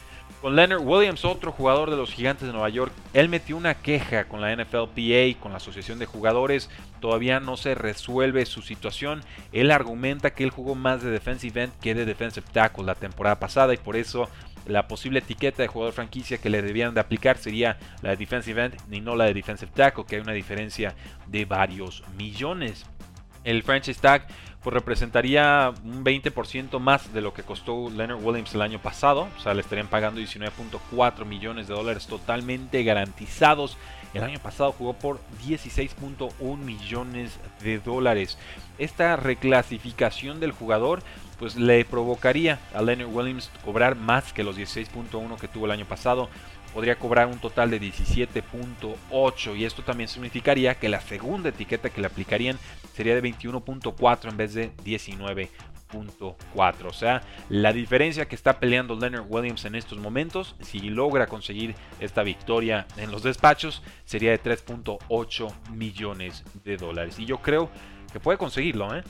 Con 0.43 0.57
Leonard 0.57 0.81
Williams, 0.81 1.23
otro 1.23 1.53
jugador 1.53 1.89
de 1.89 1.95
los 1.95 2.12
Gigantes 2.12 2.45
de 2.45 2.51
Nueva 2.51 2.67
York, 2.67 2.91
él 3.13 3.29
metió 3.29 3.55
una 3.55 3.75
queja 3.75 4.25
con 4.25 4.41
la 4.41 4.53
NFLPA, 4.53 5.39
con 5.39 5.51
la 5.53 5.57
Asociación 5.57 6.00
de 6.00 6.05
Jugadores. 6.05 6.69
Todavía 7.00 7.39
no 7.39 7.55
se 7.55 7.75
resuelve 7.75 8.45
su 8.45 8.62
situación. 8.62 9.21
Él 9.53 9.71
argumenta 9.71 10.33
que 10.33 10.43
él 10.43 10.50
jugó 10.50 10.75
más 10.75 11.01
de 11.01 11.12
defensive 11.12 11.63
end 11.63 11.73
que 11.79 11.95
de 11.95 12.03
defensive 12.03 12.45
tackle 12.51 12.83
la 12.83 12.95
temporada 12.95 13.39
pasada 13.39 13.73
y 13.73 13.77
por 13.77 13.95
eso 13.95 14.27
la 14.65 14.89
posible 14.89 15.19
etiqueta 15.19 15.62
de 15.62 15.69
jugador 15.69 15.93
franquicia 15.93 16.38
que 16.38 16.50
le 16.50 16.62
debían 16.62 16.93
de 16.93 17.00
aplicar 17.00 17.38
sería 17.38 17.77
la 18.01 18.09
de 18.09 18.17
defensive 18.17 18.65
end 18.65 18.75
y 18.91 19.00
no 19.00 19.15
la 19.15 19.23
de 19.23 19.35
defensive 19.35 19.71
tackle, 19.73 20.03
que 20.05 20.17
hay 20.17 20.21
una 20.23 20.33
diferencia 20.33 20.93
de 21.25 21.45
varios 21.45 22.03
millones. 22.17 22.85
El 23.45 23.63
franchise 23.63 24.01
tag 24.01 24.27
pues 24.63 24.74
representaría 24.74 25.74
un 25.84 26.05
20% 26.05 26.79
más 26.79 27.13
de 27.13 27.22
lo 27.22 27.34
que 27.34 27.43
costó 27.43 27.89
Leonard 27.89 28.24
Williams 28.24 28.55
el 28.55 28.62
año 28.62 28.79
pasado. 28.79 29.27
O 29.38 29.41
sea, 29.41 29.53
le 29.53 29.62
estarían 29.62 29.88
pagando 29.88 30.22
19.4 30.22 31.25
millones 31.25 31.67
de 31.67 31.74
dólares 31.74 32.08
totalmente 32.08 32.84
garantizados. 32.84 33.77
El 34.13 34.24
año 34.24 34.39
pasado 34.39 34.72
jugó 34.72 34.93
por 34.93 35.20
16.1 35.46 36.58
millones 36.58 37.39
de 37.62 37.79
dólares. 37.79 38.38
Esta 38.77 39.15
reclasificación 39.17 40.39
del 40.39 40.51
jugador 40.51 41.03
pues 41.43 41.57
le 41.57 41.83
provocaría 41.83 42.57
a 42.73 42.81
Leonard 42.81 43.13
Williams 43.13 43.51
cobrar 43.65 43.97
más 43.97 44.31
que 44.31 44.45
los 44.45 44.57
16.1 44.57 45.38
que 45.38 45.50
tuvo 45.50 45.65
el 45.65 45.71
año 45.71 45.83
pasado 45.83 46.29
podría 46.73 46.97
cobrar 46.97 47.27
un 47.27 47.38
total 47.38 47.69
de 47.69 47.81
17.8 47.81 49.57
y 49.57 49.65
esto 49.65 49.83
también 49.83 50.07
significaría 50.07 50.75
que 50.75 50.88
la 50.88 51.01
segunda 51.01 51.50
etiqueta 51.50 51.89
que 51.89 52.00
le 52.00 52.07
aplicarían 52.07 52.57
sería 52.93 53.13
de 53.13 53.21
21.4 53.21 54.29
en 54.29 54.38
vez 54.38 54.53
de 54.53 54.71
19.4. 54.85 56.85
O 56.85 56.93
sea, 56.93 57.23
la 57.50 57.73
diferencia 57.73 58.25
que 58.25 58.35
está 58.35 58.62
peleando 58.62 58.95
Leonard 58.95 59.25
Williams 59.27 59.65
en 59.65 59.75
estos 59.75 60.00
momentos, 60.00 60.55
si 60.62 60.79
logra 60.79 61.27
conseguir 61.27 61.75
esta 62.00 62.23
victoria 62.23 62.88
en 62.95 63.12
los 63.12 63.21
despachos, 63.21 63.83
sería 64.05 64.31
de 64.31 64.41
3.8 64.41 65.53
millones 65.71 66.45
de 66.63 66.77
dólares. 66.77 67.19
Y 67.19 67.25
yo 67.25 67.39
creo 67.39 67.69
que 68.13 68.21
puede 68.21 68.38
conseguirlo, 68.38 68.95
¿eh? 68.95 69.03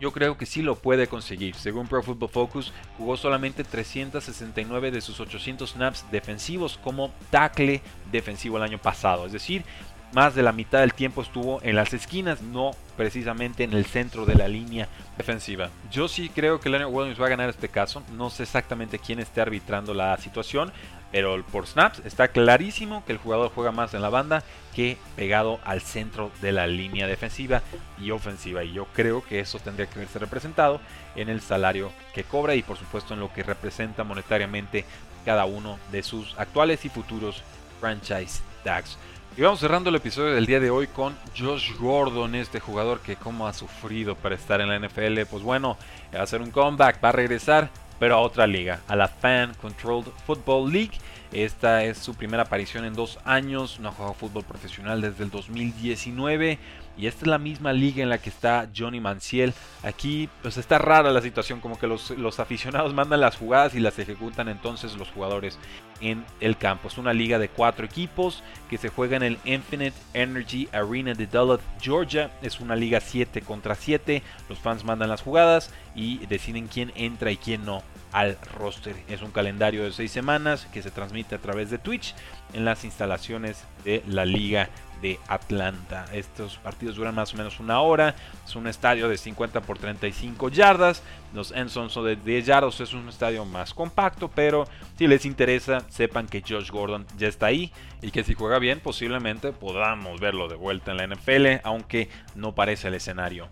Yo 0.00 0.12
creo 0.12 0.36
que 0.36 0.46
sí 0.46 0.62
lo 0.62 0.76
puede 0.76 1.06
conseguir. 1.06 1.54
Según 1.54 1.86
Pro 1.86 2.02
Football 2.02 2.30
Focus, 2.30 2.72
jugó 2.96 3.16
solamente 3.16 3.64
369 3.64 4.90
de 4.90 5.00
sus 5.00 5.20
800 5.20 5.70
snaps 5.70 6.04
defensivos 6.10 6.78
como 6.82 7.12
tackle 7.30 7.82
defensivo 8.10 8.56
el 8.56 8.62
año 8.62 8.78
pasado. 8.78 9.26
Es 9.26 9.32
decir, 9.32 9.64
más 10.12 10.34
de 10.34 10.42
la 10.42 10.52
mitad 10.52 10.80
del 10.80 10.94
tiempo 10.94 11.22
estuvo 11.22 11.60
en 11.62 11.76
las 11.76 11.92
esquinas, 11.94 12.42
no 12.42 12.72
precisamente 12.96 13.62
en 13.62 13.72
el 13.72 13.84
centro 13.84 14.26
de 14.26 14.34
la 14.34 14.48
línea 14.48 14.88
defensiva. 15.16 15.70
Yo 15.92 16.08
sí 16.08 16.28
creo 16.28 16.60
que 16.60 16.68
Leonard 16.68 16.92
Williams 16.92 17.20
va 17.20 17.26
a 17.26 17.30
ganar 17.30 17.48
este 17.48 17.68
caso. 17.68 18.02
No 18.16 18.30
sé 18.30 18.42
exactamente 18.42 18.98
quién 18.98 19.20
esté 19.20 19.40
arbitrando 19.40 19.94
la 19.94 20.16
situación. 20.16 20.72
Pero 21.12 21.42
por 21.50 21.66
snaps 21.66 22.02
está 22.04 22.28
clarísimo 22.28 23.04
que 23.04 23.12
el 23.12 23.18
jugador 23.18 23.50
juega 23.54 23.72
más 23.72 23.94
en 23.94 24.02
la 24.02 24.10
banda 24.10 24.44
que 24.74 24.96
pegado 25.16 25.58
al 25.64 25.80
centro 25.80 26.30
de 26.40 26.52
la 26.52 26.66
línea 26.66 27.06
defensiva 27.06 27.62
y 27.98 28.12
ofensiva. 28.12 28.62
Y 28.62 28.72
yo 28.72 28.86
creo 28.94 29.24
que 29.24 29.40
eso 29.40 29.58
tendría 29.58 29.88
que 29.88 29.98
verse 29.98 30.18
representado 30.18 30.80
en 31.16 31.28
el 31.28 31.40
salario 31.40 31.90
que 32.14 32.24
cobra 32.24 32.54
y 32.54 32.62
por 32.62 32.76
supuesto 32.76 33.14
en 33.14 33.20
lo 33.20 33.32
que 33.32 33.42
representa 33.42 34.04
monetariamente 34.04 34.84
cada 35.24 35.44
uno 35.44 35.78
de 35.90 36.02
sus 36.02 36.38
actuales 36.38 36.84
y 36.84 36.88
futuros 36.88 37.42
franchise 37.80 38.42
tags. 38.62 38.96
Y 39.36 39.42
vamos 39.42 39.60
cerrando 39.60 39.90
el 39.90 39.96
episodio 39.96 40.34
del 40.34 40.46
día 40.46 40.60
de 40.60 40.70
hoy 40.70 40.88
con 40.88 41.16
Josh 41.38 41.72
Gordon, 41.78 42.34
este 42.34 42.58
jugador 42.58 43.00
que 43.00 43.16
como 43.16 43.46
ha 43.46 43.52
sufrido 43.52 44.16
para 44.16 44.34
estar 44.34 44.60
en 44.60 44.68
la 44.68 44.78
NFL. 44.78 45.22
Pues 45.30 45.42
bueno, 45.42 45.76
va 46.14 46.20
a 46.20 46.24
hacer 46.24 46.42
un 46.42 46.50
comeback, 46.50 47.02
va 47.02 47.10
a 47.10 47.12
regresar 47.12 47.70
pero 48.00 48.16
a 48.16 48.18
otra 48.18 48.48
liga, 48.48 48.80
a 48.88 48.96
la 48.96 49.06
Fan 49.06 49.52
Controlled 49.60 50.10
Football 50.26 50.72
League. 50.72 50.98
Esta 51.32 51.84
es 51.84 51.98
su 51.98 52.14
primera 52.16 52.42
aparición 52.42 52.84
en 52.84 52.94
dos 52.94 53.20
años, 53.24 53.78
no 53.78 53.90
ha 53.90 54.14
fútbol 54.14 54.42
profesional 54.42 55.00
desde 55.00 55.22
el 55.22 55.30
2019 55.30 56.58
y 57.00 57.06
esta 57.06 57.22
es 57.22 57.28
la 57.28 57.38
misma 57.38 57.72
liga 57.72 58.02
en 58.02 58.10
la 58.10 58.18
que 58.18 58.28
está 58.28 58.68
Johnny 58.76 59.00
Manciel. 59.00 59.54
Aquí 59.82 60.28
pues 60.42 60.56
está 60.56 60.78
rara 60.78 61.10
la 61.12 61.22
situación, 61.22 61.60
como 61.60 61.78
que 61.78 61.86
los, 61.86 62.10
los 62.10 62.40
aficionados 62.40 62.92
mandan 62.92 63.20
las 63.20 63.36
jugadas 63.36 63.74
y 63.74 63.80
las 63.80 63.98
ejecutan 63.98 64.48
entonces 64.48 64.96
los 64.96 65.08
jugadores 65.08 65.58
en 66.00 66.24
el 66.40 66.56
campo. 66.56 66.88
Es 66.88 66.98
una 66.98 67.12
liga 67.12 67.38
de 67.38 67.48
cuatro 67.48 67.86
equipos 67.86 68.42
que 68.68 68.76
se 68.76 68.88
juega 68.88 69.16
en 69.16 69.22
el 69.22 69.38
Infinite 69.44 69.96
Energy 70.14 70.68
Arena 70.72 71.14
de 71.14 71.26
Duluth, 71.26 71.62
Georgia. 71.80 72.30
Es 72.42 72.60
una 72.60 72.76
liga 72.76 73.00
7 73.00 73.40
contra 73.42 73.76
7. 73.76 74.22
Los 74.48 74.58
fans 74.58 74.84
mandan 74.84 75.08
las 75.08 75.22
jugadas 75.22 75.72
y 75.94 76.18
deciden 76.26 76.66
quién 76.66 76.92
entra 76.96 77.30
y 77.30 77.36
quién 77.36 77.64
no 77.64 77.82
al 78.12 78.38
roster. 78.56 78.96
Es 79.08 79.22
un 79.22 79.30
calendario 79.30 79.84
de 79.84 79.92
6 79.92 80.10
semanas 80.10 80.66
que 80.72 80.82
se 80.82 80.90
transmite 80.90 81.34
a 81.34 81.38
través 81.38 81.70
de 81.70 81.78
Twitch 81.78 82.14
en 82.52 82.64
las 82.64 82.84
instalaciones 82.84 83.64
de 83.84 84.02
la 84.06 84.24
liga 84.24 84.68
de 85.00 85.18
Atlanta. 85.28 86.04
Estos 86.12 86.58
partidos 86.58 86.96
duran 86.96 87.14
más 87.14 87.32
o 87.32 87.36
menos 87.36 87.60
una 87.60 87.80
hora. 87.80 88.14
Es 88.46 88.54
un 88.56 88.66
estadio 88.66 89.08
de 89.08 89.16
50 89.16 89.62
por 89.62 89.78
35 89.78 90.48
yardas. 90.50 91.02
Los 91.32 91.52
Enson 91.52 91.90
son 91.90 92.06
de 92.06 92.16
10 92.16 92.46
yardas. 92.46 92.80
Es 92.80 92.92
un 92.92 93.08
estadio 93.08 93.44
más 93.44 93.72
compacto. 93.72 94.28
Pero 94.28 94.66
si 94.98 95.06
les 95.06 95.24
interesa, 95.24 95.84
sepan 95.88 96.26
que 96.26 96.42
Josh 96.46 96.70
Gordon 96.70 97.06
ya 97.16 97.28
está 97.28 97.46
ahí. 97.46 97.72
Y 98.02 98.10
que 98.10 98.24
si 98.24 98.34
juega 98.34 98.58
bien, 98.58 98.80
posiblemente 98.80 99.52
podamos 99.52 100.20
verlo 100.20 100.48
de 100.48 100.56
vuelta 100.56 100.92
en 100.92 100.98
la 100.98 101.06
NFL. 101.06 101.60
Aunque 101.64 102.08
no 102.34 102.54
parece 102.54 102.88
el 102.88 102.94
escenario 102.94 103.48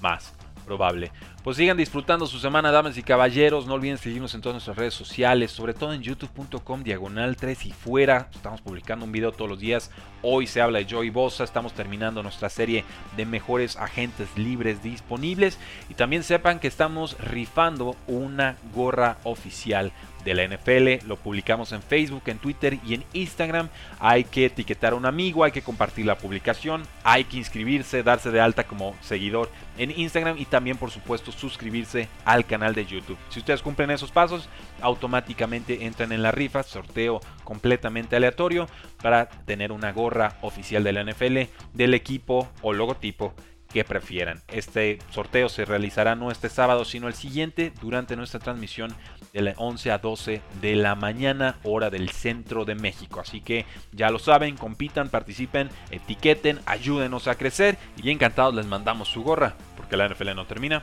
más 0.00 0.34
probable. 0.64 1.10
Pues 1.42 1.56
sigan 1.56 1.76
disfrutando 1.76 2.28
su 2.28 2.38
semana, 2.38 2.70
damas 2.70 2.96
y 2.96 3.02
caballeros. 3.02 3.66
No 3.66 3.74
olviden 3.74 3.98
seguirnos 3.98 4.32
en 4.32 4.40
todas 4.40 4.54
nuestras 4.54 4.76
redes 4.76 4.94
sociales, 4.94 5.50
sobre 5.50 5.74
todo 5.74 5.92
en 5.92 6.00
youtube.com 6.00 6.84
diagonal 6.84 7.34
3 7.34 7.66
y 7.66 7.72
fuera. 7.72 8.28
Estamos 8.32 8.60
publicando 8.60 9.04
un 9.04 9.10
video 9.10 9.32
todos 9.32 9.50
los 9.50 9.58
días. 9.58 9.90
Hoy 10.22 10.46
se 10.46 10.60
habla 10.60 10.78
de 10.78 10.86
Joey 10.88 11.10
Bosa. 11.10 11.42
Estamos 11.42 11.72
terminando 11.72 12.22
nuestra 12.22 12.48
serie 12.48 12.84
de 13.16 13.26
mejores 13.26 13.76
agentes 13.76 14.28
libres 14.36 14.84
disponibles. 14.84 15.58
Y 15.88 15.94
también 15.94 16.22
sepan 16.22 16.60
que 16.60 16.68
estamos 16.68 17.18
rifando 17.18 17.96
una 18.06 18.56
gorra 18.72 19.18
oficial 19.24 19.90
de 20.24 20.34
la 20.34 20.44
NFL. 20.46 21.06
Lo 21.08 21.16
publicamos 21.16 21.72
en 21.72 21.82
Facebook, 21.82 22.22
en 22.26 22.38
Twitter 22.38 22.78
y 22.84 22.94
en 22.94 23.04
Instagram. 23.12 23.68
Hay 23.98 24.24
que 24.24 24.46
etiquetar 24.46 24.92
a 24.92 24.96
un 24.96 25.06
amigo, 25.06 25.44
hay 25.44 25.52
que 25.52 25.62
compartir 25.62 26.06
la 26.06 26.18
publicación, 26.18 26.82
hay 27.04 27.24
que 27.24 27.38
inscribirse, 27.38 28.02
darse 28.02 28.30
de 28.30 28.40
alta 28.40 28.64
como 28.64 28.94
seguidor 29.00 29.50
en 29.78 29.90
Instagram 29.90 30.38
y 30.38 30.44
también 30.44 30.76
por 30.76 30.90
suscribirse 31.32 32.08
al 32.24 32.46
canal 32.46 32.74
de 32.74 32.86
YouTube. 32.86 33.18
Si 33.28 33.40
ustedes 33.40 33.62
cumplen 33.62 33.90
esos 33.90 34.10
pasos, 34.10 34.48
automáticamente 34.80 35.84
entran 35.84 36.12
en 36.12 36.22
la 36.22 36.32
rifa, 36.32 36.62
sorteo 36.62 37.20
completamente 37.44 38.16
aleatorio 38.16 38.68
para 39.02 39.28
tener 39.28 39.72
una 39.72 39.92
gorra 39.92 40.36
oficial 40.42 40.84
de 40.84 40.92
la 40.92 41.04
NFL 41.04 41.38
del 41.72 41.94
equipo 41.94 42.48
o 42.62 42.72
logotipo 42.72 43.34
que 43.72 43.84
prefieran. 43.84 44.42
Este 44.48 44.98
sorteo 45.10 45.48
se 45.48 45.64
realizará 45.64 46.14
no 46.14 46.30
este 46.30 46.48
sábado, 46.48 46.84
sino 46.84 47.08
el 47.08 47.14
siguiente 47.14 47.72
durante 47.80 48.16
nuestra 48.16 48.40
transmisión 48.40 48.94
de 49.32 49.42
las 49.42 49.54
11 49.56 49.90
a 49.90 49.98
12 49.98 50.42
de 50.60 50.76
la 50.76 50.94
mañana, 50.94 51.56
hora 51.62 51.90
del 51.90 52.10
centro 52.10 52.64
de 52.64 52.74
México. 52.74 53.20
Así 53.20 53.40
que 53.40 53.64
ya 53.92 54.10
lo 54.10 54.18
saben, 54.18 54.56
compitan, 54.56 55.08
participen, 55.08 55.70
etiqueten, 55.90 56.60
ayúdenos 56.66 57.28
a 57.28 57.34
crecer 57.36 57.78
y 57.96 58.10
encantados 58.10 58.54
les 58.54 58.66
mandamos 58.66 59.08
su 59.08 59.22
gorra, 59.22 59.54
porque 59.76 59.96
la 59.96 60.08
NFL 60.08 60.34
no 60.34 60.46
termina 60.46 60.82